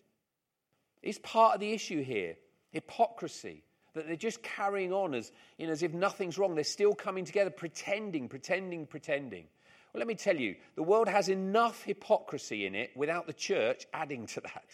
It's 1.01 1.19
part 1.19 1.55
of 1.55 1.59
the 1.59 1.73
issue 1.73 2.01
here 2.03 2.37
hypocrisy 2.71 3.63
that 3.93 4.07
they're 4.07 4.15
just 4.15 4.41
carrying 4.41 4.91
on 4.91 5.13
as, 5.13 5.31
you 5.57 5.67
know, 5.67 5.73
as 5.73 5.83
if 5.83 5.93
nothing's 5.93 6.37
wrong. 6.37 6.55
They're 6.55 6.63
still 6.63 6.93
coming 6.93 7.25
together, 7.25 7.49
pretending, 7.49 8.27
pretending, 8.27 8.85
pretending. 8.87 9.45
Well, 9.93 9.99
let 9.99 10.07
me 10.07 10.15
tell 10.15 10.35
you, 10.35 10.55
the 10.75 10.83
world 10.83 11.07
has 11.07 11.29
enough 11.29 11.83
hypocrisy 11.83 12.65
in 12.65 12.73
it 12.73 12.91
without 12.95 13.27
the 13.27 13.33
church 13.33 13.85
adding 13.93 14.25
to 14.27 14.41
that. 14.41 14.65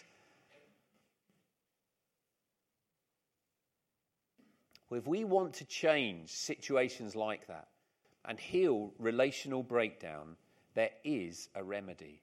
If 4.91 5.05
we 5.05 5.23
want 5.23 5.55
to 5.55 5.65
change 5.65 6.29
situations 6.31 7.15
like 7.15 7.47
that 7.47 7.67
and 8.25 8.39
heal 8.39 8.91
relational 8.97 9.61
breakdown, 9.61 10.35
there 10.73 10.89
is 11.03 11.49
a 11.53 11.63
remedy. 11.63 12.21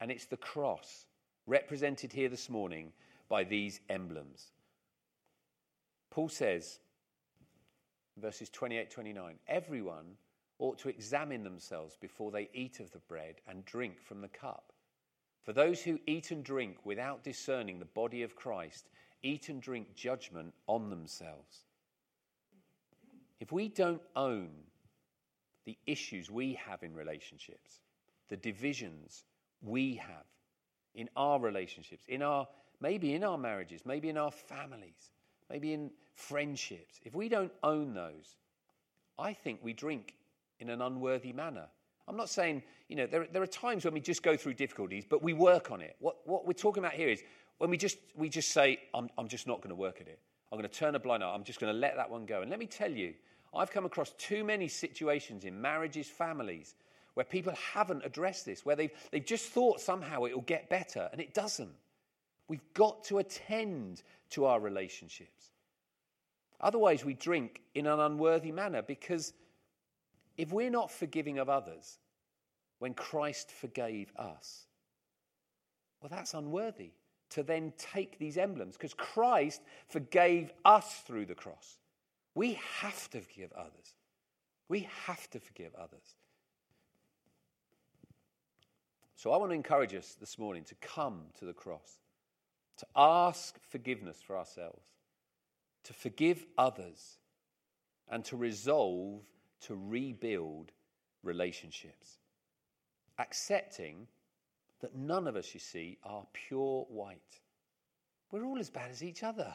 And 0.00 0.10
it's 0.10 0.26
the 0.26 0.36
cross, 0.36 1.06
represented 1.46 2.12
here 2.12 2.28
this 2.28 2.48
morning 2.48 2.92
by 3.28 3.42
these 3.42 3.80
emblems. 3.88 4.52
Paul 6.10 6.28
says, 6.28 6.80
verses 8.16 8.48
28 8.50 8.90
29, 8.90 9.38
everyone 9.46 10.16
ought 10.58 10.78
to 10.78 10.88
examine 10.88 11.44
themselves 11.44 11.96
before 12.00 12.30
they 12.30 12.48
eat 12.52 12.80
of 12.80 12.90
the 12.90 12.98
bread 12.98 13.36
and 13.46 13.64
drink 13.64 14.00
from 14.00 14.20
the 14.20 14.28
cup. 14.28 14.72
For 15.44 15.52
those 15.52 15.82
who 15.82 16.00
eat 16.06 16.30
and 16.30 16.44
drink 16.44 16.78
without 16.84 17.22
discerning 17.22 17.78
the 17.78 17.84
body 17.84 18.22
of 18.22 18.36
Christ 18.36 18.88
eat 19.22 19.48
and 19.48 19.62
drink 19.62 19.94
judgment 19.94 20.52
on 20.66 20.90
themselves. 20.90 21.64
If 23.40 23.52
we 23.52 23.68
don't 23.68 24.02
own 24.16 24.50
the 25.64 25.78
issues 25.86 26.30
we 26.30 26.54
have 26.54 26.82
in 26.82 26.94
relationships, 26.94 27.80
the 28.28 28.36
divisions 28.36 29.24
we 29.62 29.94
have 29.96 30.24
in 30.94 31.08
our 31.16 31.38
relationships, 31.38 32.04
in 32.08 32.22
our 32.22 32.48
maybe 32.80 33.14
in 33.14 33.24
our 33.24 33.38
marriages, 33.38 33.82
maybe 33.84 34.08
in 34.08 34.16
our 34.16 34.30
families, 34.30 35.10
maybe 35.50 35.72
in 35.72 35.90
friendships, 36.14 37.00
if 37.04 37.14
we 37.14 37.28
don't 37.28 37.52
own 37.62 37.94
those, 37.94 38.36
I 39.18 39.32
think 39.32 39.60
we 39.62 39.72
drink 39.72 40.14
in 40.60 40.70
an 40.70 40.82
unworthy 40.82 41.32
manner. 41.32 41.66
I'm 42.06 42.16
not 42.16 42.30
saying, 42.30 42.62
you 42.88 42.96
know, 42.96 43.06
there, 43.06 43.26
there 43.30 43.42
are 43.42 43.46
times 43.46 43.84
when 43.84 43.94
we 43.94 44.00
just 44.00 44.22
go 44.22 44.36
through 44.36 44.54
difficulties, 44.54 45.04
but 45.08 45.22
we 45.22 45.32
work 45.32 45.70
on 45.70 45.80
it. 45.80 45.96
What, 46.00 46.16
what 46.24 46.46
we're 46.46 46.52
talking 46.54 46.82
about 46.82 46.94
here 46.94 47.08
is 47.08 47.22
when 47.58 47.70
we 47.70 47.76
just, 47.76 47.98
we 48.16 48.28
just 48.28 48.50
say, 48.50 48.80
I'm, 48.94 49.10
I'm 49.18 49.28
just 49.28 49.46
not 49.46 49.58
going 49.58 49.70
to 49.70 49.76
work 49.76 50.00
at 50.00 50.08
it. 50.08 50.18
I'm 50.50 50.58
going 50.58 50.68
to 50.68 50.74
turn 50.74 50.94
a 50.94 50.98
blind 50.98 51.22
eye. 51.22 51.34
I'm 51.34 51.44
just 51.44 51.60
going 51.60 51.72
to 51.72 51.78
let 51.78 51.96
that 51.96 52.08
one 52.08 52.24
go. 52.24 52.40
And 52.40 52.50
let 52.50 52.58
me 52.58 52.66
tell 52.66 52.90
you, 52.90 53.12
I've 53.54 53.70
come 53.70 53.84
across 53.84 54.12
too 54.16 54.44
many 54.44 54.68
situations 54.68 55.44
in 55.44 55.60
marriages, 55.60 56.06
families, 56.06 56.74
where 57.14 57.24
people 57.24 57.52
haven't 57.74 58.04
addressed 58.04 58.46
this, 58.46 58.64
where 58.64 58.76
they've, 58.76 58.92
they've 59.10 59.24
just 59.24 59.46
thought 59.46 59.80
somehow 59.80 60.24
it 60.24 60.34
will 60.34 60.42
get 60.42 60.68
better, 60.70 61.08
and 61.12 61.20
it 61.20 61.34
doesn't. 61.34 61.74
We've 62.46 62.72
got 62.74 63.04
to 63.04 63.18
attend 63.18 64.02
to 64.30 64.44
our 64.44 64.60
relationships. 64.60 65.52
Otherwise, 66.60 67.04
we 67.04 67.14
drink 67.14 67.60
in 67.74 67.86
an 67.86 68.00
unworthy 68.00 68.52
manner 68.52 68.82
because 68.82 69.32
if 70.36 70.52
we're 70.52 70.70
not 70.70 70.90
forgiving 70.90 71.38
of 71.38 71.48
others 71.48 71.98
when 72.78 72.94
Christ 72.94 73.50
forgave 73.50 74.12
us, 74.16 74.66
well, 76.00 76.10
that's 76.10 76.34
unworthy 76.34 76.90
to 77.30 77.42
then 77.42 77.72
take 77.76 78.18
these 78.18 78.38
emblems 78.38 78.76
because 78.76 78.94
Christ 78.94 79.62
forgave 79.88 80.52
us 80.64 81.02
through 81.06 81.26
the 81.26 81.34
cross. 81.34 81.78
We 82.34 82.58
have 82.80 83.10
to 83.10 83.20
forgive 83.20 83.52
others. 83.52 83.94
We 84.68 84.88
have 85.06 85.28
to 85.30 85.40
forgive 85.40 85.74
others. 85.74 86.16
So 89.16 89.32
I 89.32 89.36
want 89.36 89.50
to 89.50 89.56
encourage 89.56 89.94
us 89.94 90.16
this 90.20 90.38
morning 90.38 90.62
to 90.64 90.76
come 90.76 91.22
to 91.40 91.44
the 91.44 91.52
cross, 91.52 91.98
to 92.78 92.86
ask 92.96 93.58
forgiveness 93.68 94.20
for 94.20 94.36
ourselves, 94.36 94.84
to 95.84 95.92
forgive 95.92 96.44
others, 96.56 97.18
and 98.10 98.24
to 98.24 98.36
resolve 98.36 99.22
to 99.60 99.74
rebuild 99.74 100.72
relationships. 101.22 102.18
Accepting 103.18 104.06
that 104.80 104.94
none 104.94 105.26
of 105.26 105.36
us, 105.36 105.52
you 105.52 105.60
see, 105.60 105.98
are 106.04 106.26
pure 106.32 106.86
white. 106.88 107.40
We're 108.30 108.44
all 108.44 108.58
as 108.58 108.70
bad 108.70 108.90
as 108.90 109.02
each 109.02 109.22
other. 109.22 109.54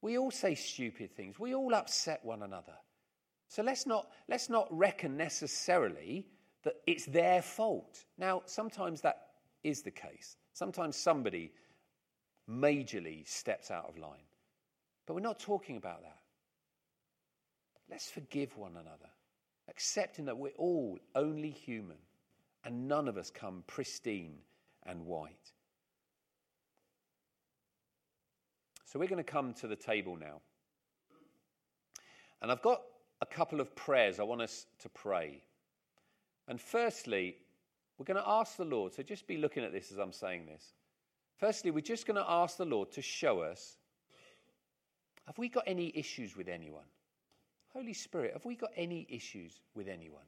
We 0.00 0.18
all 0.18 0.30
say 0.30 0.54
stupid 0.54 1.14
things. 1.14 1.38
We 1.38 1.54
all 1.54 1.74
upset 1.74 2.24
one 2.24 2.42
another. 2.42 2.74
So 3.48 3.62
let's 3.62 3.86
not, 3.86 4.10
let's 4.28 4.48
not 4.48 4.66
reckon 4.70 5.16
necessarily 5.16 6.26
that 6.64 6.76
it's 6.86 7.04
their 7.04 7.42
fault. 7.42 8.04
Now, 8.16 8.42
sometimes 8.46 9.02
that 9.02 9.28
is 9.62 9.82
the 9.82 9.90
case. 9.90 10.36
Sometimes 10.54 10.96
somebody 10.96 11.52
majorly 12.48 13.26
steps 13.28 13.70
out 13.70 13.88
of 13.88 13.98
line. 13.98 14.26
But 15.06 15.14
we're 15.14 15.20
not 15.20 15.40
talking 15.40 15.76
about 15.76 16.02
that. 16.02 16.18
Let's 17.90 18.10
forgive 18.10 18.56
one 18.56 18.72
another, 18.72 19.10
accepting 19.68 20.24
that 20.26 20.38
we're 20.38 20.50
all 20.56 20.98
only 21.14 21.50
human 21.50 21.98
and 22.64 22.88
none 22.88 23.08
of 23.08 23.16
us 23.16 23.30
come 23.30 23.64
pristine 23.66 24.38
and 24.86 25.04
white. 25.06 25.52
So 28.84 28.98
we're 28.98 29.08
going 29.08 29.24
to 29.24 29.30
come 29.30 29.54
to 29.54 29.66
the 29.66 29.76
table 29.76 30.16
now. 30.16 30.40
And 32.40 32.50
I've 32.50 32.62
got 32.62 32.82
a 33.20 33.26
couple 33.26 33.60
of 33.60 33.74
prayers 33.74 34.20
I 34.20 34.24
want 34.24 34.42
us 34.42 34.66
to 34.80 34.88
pray. 34.88 35.42
And 36.48 36.60
firstly, 36.60 37.36
we're 37.96 38.04
going 38.04 38.22
to 38.22 38.28
ask 38.28 38.56
the 38.56 38.64
Lord, 38.64 38.92
so 38.92 39.02
just 39.02 39.26
be 39.26 39.36
looking 39.36 39.64
at 39.64 39.72
this 39.72 39.92
as 39.92 39.98
I'm 39.98 40.12
saying 40.12 40.46
this. 40.46 40.72
Firstly, 41.42 41.72
we're 41.72 41.80
just 41.80 42.06
going 42.06 42.14
to 42.14 42.24
ask 42.24 42.56
the 42.56 42.64
Lord 42.64 42.92
to 42.92 43.02
show 43.02 43.40
us 43.40 43.76
have 45.26 45.36
we 45.38 45.48
got 45.48 45.64
any 45.66 45.90
issues 45.92 46.36
with 46.36 46.48
anyone? 46.48 46.84
Holy 47.72 47.94
Spirit, 47.94 48.34
have 48.34 48.44
we 48.44 48.54
got 48.54 48.70
any 48.76 49.08
issues 49.10 49.60
with 49.74 49.88
anyone? 49.88 50.22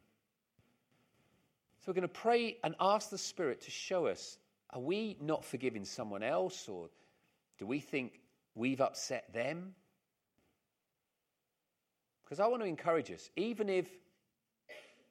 So 1.78 1.84
we're 1.86 1.94
going 1.94 2.02
to 2.02 2.08
pray 2.08 2.56
and 2.64 2.74
ask 2.80 3.10
the 3.10 3.18
Spirit 3.18 3.60
to 3.60 3.70
show 3.70 4.08
us 4.08 4.38
are 4.70 4.80
we 4.80 5.16
not 5.20 5.44
forgiving 5.44 5.84
someone 5.84 6.24
else 6.24 6.68
or 6.68 6.88
do 7.60 7.66
we 7.66 7.78
think 7.78 8.18
we've 8.56 8.80
upset 8.80 9.32
them? 9.32 9.72
Because 12.24 12.40
I 12.40 12.48
want 12.48 12.60
to 12.62 12.68
encourage 12.68 13.12
us, 13.12 13.30
even 13.36 13.68
if 13.68 13.88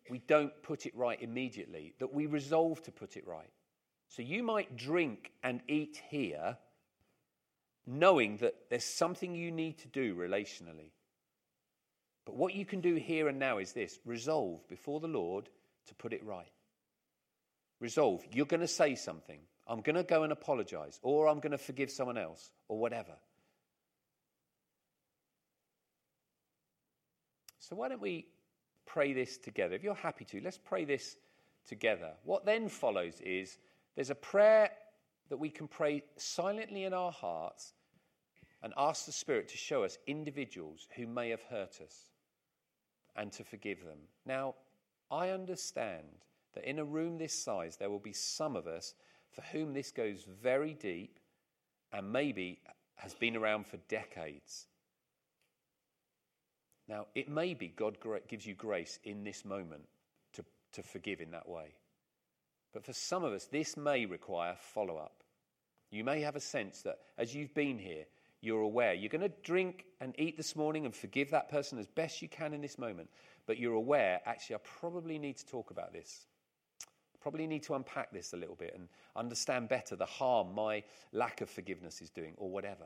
we 0.09 0.17
don't 0.27 0.51
put 0.63 0.85
it 0.85 0.93
right 0.97 1.21
immediately, 1.21 1.93
that 1.99 2.13
we 2.13 2.25
resolve 2.25 2.83
to 2.83 2.91
put 2.91 3.15
it 3.15 3.25
right. 3.25 3.53
So 4.15 4.21
you 4.21 4.43
might 4.43 4.77
drink 4.77 5.31
and 5.41 5.61
eat 5.67 5.99
here, 6.09 6.57
knowing 7.87 8.37
that 8.37 8.53
there's 8.69 8.83
something 8.83 9.33
you 9.33 9.49
need 9.49 9.79
to 9.79 9.87
do 9.87 10.13
relationally. 10.13 10.91
But 12.23 12.35
what 12.35 12.53
you 12.53 12.63
can 12.63 12.79
do 12.79 12.93
here 12.93 13.27
and 13.27 13.39
now 13.39 13.57
is 13.57 13.73
this 13.73 13.97
resolve 14.05 14.69
before 14.69 14.99
the 14.99 15.07
Lord 15.07 15.49
to 15.87 15.95
put 15.95 16.13
it 16.13 16.23
right. 16.23 16.51
Resolve, 17.79 18.23
you're 18.31 18.45
going 18.45 18.61
to 18.61 18.67
say 18.67 18.93
something. 18.93 19.39
I'm 19.67 19.81
going 19.81 19.95
to 19.95 20.03
go 20.03 20.21
and 20.21 20.31
apologize, 20.31 20.99
or 21.01 21.27
I'm 21.27 21.39
going 21.39 21.51
to 21.51 21.57
forgive 21.57 21.89
someone 21.89 22.19
else, 22.19 22.51
or 22.67 22.77
whatever. 22.77 23.13
So, 27.57 27.75
why 27.75 27.89
don't 27.89 27.99
we 27.99 28.27
pray 28.85 29.13
this 29.13 29.39
together. 29.39 29.73
If 29.73 29.83
you're 29.83 29.95
happy 29.95 30.25
to, 30.25 30.41
let's 30.41 30.59
pray 30.59 30.85
this 30.85 31.15
together. 31.67 32.11
What 32.25 32.45
then 32.45 32.69
follows 32.69 33.19
is 33.21 33.57
there's 33.95 34.09
a 34.09 34.15
prayer 34.15 34.69
that 35.29 35.37
we 35.37 35.49
can 35.49 35.67
pray 35.67 36.03
silently 36.17 36.83
in 36.83 36.93
our 36.93 37.11
hearts 37.11 37.73
and 38.61 38.73
ask 38.77 39.05
the 39.05 39.11
Spirit 39.11 39.47
to 39.49 39.57
show 39.57 39.83
us 39.83 39.97
individuals 40.07 40.87
who 40.95 41.05
may 41.05 41.29
have 41.29 41.43
hurt 41.43 41.79
us 41.81 42.11
and 43.15 43.31
to 43.33 43.43
forgive 43.43 43.83
them. 43.83 43.99
Now, 44.25 44.55
I 45.11 45.29
understand 45.29 46.05
that 46.55 46.67
in 46.67 46.79
a 46.79 46.85
room 46.85 47.17
this 47.17 47.33
size, 47.33 47.77
there 47.77 47.89
will 47.89 47.99
be 47.99 48.13
some 48.13 48.55
of 48.55 48.67
us 48.67 48.95
for 49.31 49.41
whom 49.51 49.73
this 49.73 49.91
goes 49.91 50.25
very 50.41 50.73
deep 50.73 51.19
and 51.91 52.11
maybe 52.11 52.59
has 52.95 53.13
been 53.13 53.35
around 53.35 53.67
for 53.67 53.77
decades. 53.87 54.67
Now, 56.87 57.07
it 57.15 57.29
may 57.29 57.53
be 57.53 57.67
God 57.69 57.97
gives 58.27 58.45
you 58.45 58.55
grace 58.55 58.99
in 59.03 59.23
this 59.23 59.45
moment 59.45 59.83
to, 60.33 60.43
to 60.73 60.83
forgive 60.83 61.21
in 61.21 61.31
that 61.31 61.47
way. 61.47 61.75
But 62.73 62.83
for 62.83 62.93
some 62.93 63.23
of 63.23 63.33
us, 63.33 63.45
this 63.45 63.77
may 63.77 64.05
require 64.05 64.55
follow 64.57 64.97
up. 64.97 65.23
You 65.91 66.03
may 66.03 66.21
have 66.21 66.35
a 66.35 66.39
sense 66.39 66.81
that 66.81 66.99
as 67.17 67.35
you've 67.35 67.53
been 67.53 67.77
here, 67.77 68.05
you're 68.41 68.61
aware. 68.61 68.93
You're 68.93 69.09
going 69.09 69.21
to 69.21 69.31
drink 69.43 69.85
and 70.01 70.13
eat 70.17 70.35
this 70.35 70.55
morning 70.55 70.85
and 70.85 70.93
forgive 70.93 71.29
that 71.31 71.49
person 71.49 71.77
as 71.77 71.87
best 71.87 72.21
you 72.21 72.27
can 72.27 72.53
in 72.53 72.61
this 72.61 72.77
moment. 72.77 73.09
But 73.45 73.57
you're 73.57 73.75
aware, 73.75 74.19
actually, 74.25 74.55
I 74.55 74.59
probably 74.79 75.17
need 75.17 75.37
to 75.37 75.45
talk 75.45 75.71
about 75.71 75.93
this. 75.93 76.25
Probably 77.21 77.47
need 77.47 77.63
to 77.63 77.75
unpack 77.75 78.11
this 78.11 78.33
a 78.33 78.37
little 78.37 78.55
bit 78.55 78.73
and 78.75 78.89
understand 79.15 79.69
better 79.69 79.95
the 79.95 80.05
harm 80.05 80.53
my 80.53 80.83
lack 81.13 81.39
of 81.39 81.49
forgiveness 81.49 82.01
is 82.01 82.09
doing, 82.09 82.33
or 82.35 82.49
whatever. 82.49 82.85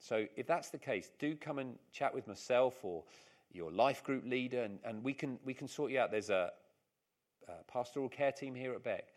So 0.00 0.26
if 0.34 0.46
that's 0.46 0.70
the 0.70 0.78
case, 0.78 1.10
do 1.18 1.36
come 1.36 1.58
and 1.58 1.76
chat 1.92 2.12
with 2.12 2.26
myself 2.26 2.82
or 2.82 3.04
your 3.52 3.70
life 3.70 4.02
group 4.02 4.24
leader, 4.26 4.62
and, 4.62 4.78
and 4.84 5.04
we, 5.04 5.12
can, 5.12 5.38
we 5.44 5.54
can 5.54 5.68
sort 5.68 5.92
you 5.92 6.00
out. 6.00 6.10
There's 6.10 6.30
a, 6.30 6.50
a 7.50 7.72
pastoral 7.72 8.08
care 8.08 8.32
team 8.32 8.54
here 8.54 8.72
at 8.72 8.82
Beck, 8.82 9.08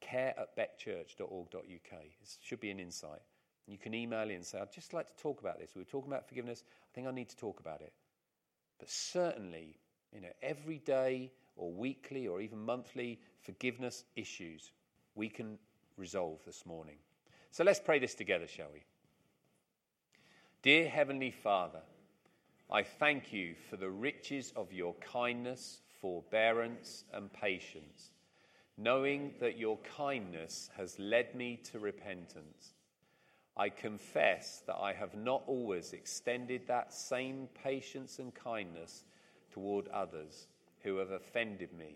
care 0.00 0.34
at 0.38 0.56
beckchurch.org.uk. 0.56 1.64
It 1.64 2.36
should 2.42 2.60
be 2.60 2.70
an 2.70 2.80
insight. 2.80 3.20
You 3.66 3.78
can 3.78 3.94
email 3.94 4.28
in 4.28 4.36
and 4.36 4.46
say, 4.46 4.60
I'd 4.60 4.72
just 4.72 4.92
like 4.92 5.08
to 5.08 5.16
talk 5.16 5.40
about 5.40 5.58
this. 5.58 5.70
We 5.74 5.80
were 5.80 5.86
talking 5.86 6.10
about 6.10 6.28
forgiveness. 6.28 6.62
I 6.66 6.94
think 6.94 7.08
I 7.08 7.10
need 7.10 7.28
to 7.30 7.36
talk 7.36 7.60
about 7.60 7.80
it. 7.80 7.92
But 8.78 8.88
certainly, 8.88 9.78
you 10.12 10.20
know, 10.20 10.32
every 10.42 10.78
day 10.78 11.32
or 11.56 11.72
weekly 11.72 12.28
or 12.28 12.40
even 12.40 12.58
monthly 12.58 13.18
forgiveness 13.42 14.04
issues 14.14 14.70
we 15.14 15.28
can 15.28 15.58
resolve 15.96 16.38
this 16.44 16.64
morning. 16.66 16.96
So 17.50 17.64
let's 17.64 17.80
pray 17.80 17.98
this 17.98 18.14
together, 18.14 18.46
shall 18.46 18.68
we? 18.72 18.84
Dear 20.62 20.88
Heavenly 20.88 21.30
Father, 21.30 21.80
I 22.70 22.82
thank 22.82 23.32
you 23.32 23.54
for 23.70 23.76
the 23.76 23.88
riches 23.88 24.52
of 24.56 24.72
your 24.72 24.94
kindness, 24.94 25.80
forbearance, 26.00 27.04
and 27.12 27.32
patience, 27.32 28.10
knowing 28.76 29.32
that 29.40 29.58
your 29.58 29.78
kindness 29.96 30.70
has 30.76 30.98
led 30.98 31.34
me 31.34 31.58
to 31.72 31.78
repentance. 31.78 32.74
I 33.56 33.70
confess 33.70 34.62
that 34.66 34.76
I 34.76 34.92
have 34.92 35.14
not 35.14 35.42
always 35.46 35.92
extended 35.92 36.66
that 36.66 36.92
same 36.92 37.48
patience 37.62 38.18
and 38.18 38.34
kindness 38.34 39.04
toward 39.50 39.88
others 39.88 40.48
who 40.82 40.96
have 40.98 41.10
offended 41.10 41.72
me, 41.72 41.94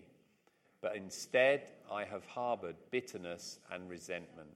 but 0.80 0.96
instead 0.96 1.62
I 1.90 2.04
have 2.04 2.24
harbored 2.24 2.76
bitterness 2.90 3.58
and 3.70 3.90
resentment. 3.90 4.48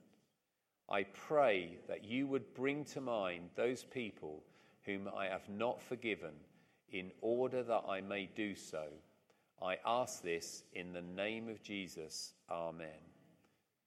I 0.88 1.03
pray 1.05 1.78
that 1.88 2.05
you 2.05 2.26
would 2.26 2.55
bring 2.55 2.84
to 2.86 3.01
mind 3.01 3.51
those 3.55 3.84
people 3.84 4.42
whom 4.84 5.09
I 5.14 5.26
have 5.26 5.49
not 5.49 5.82
forgiven 5.82 6.32
in 6.90 7.11
order 7.20 7.62
that 7.62 7.84
I 7.88 8.01
may 8.01 8.30
do 8.34 8.55
so. 8.55 8.84
I 9.64 9.78
ask 9.86 10.22
this 10.22 10.64
in 10.74 10.92
the 10.92 11.00
name 11.00 11.48
of 11.48 11.62
Jesus. 11.62 12.34
Amen. 12.50 13.13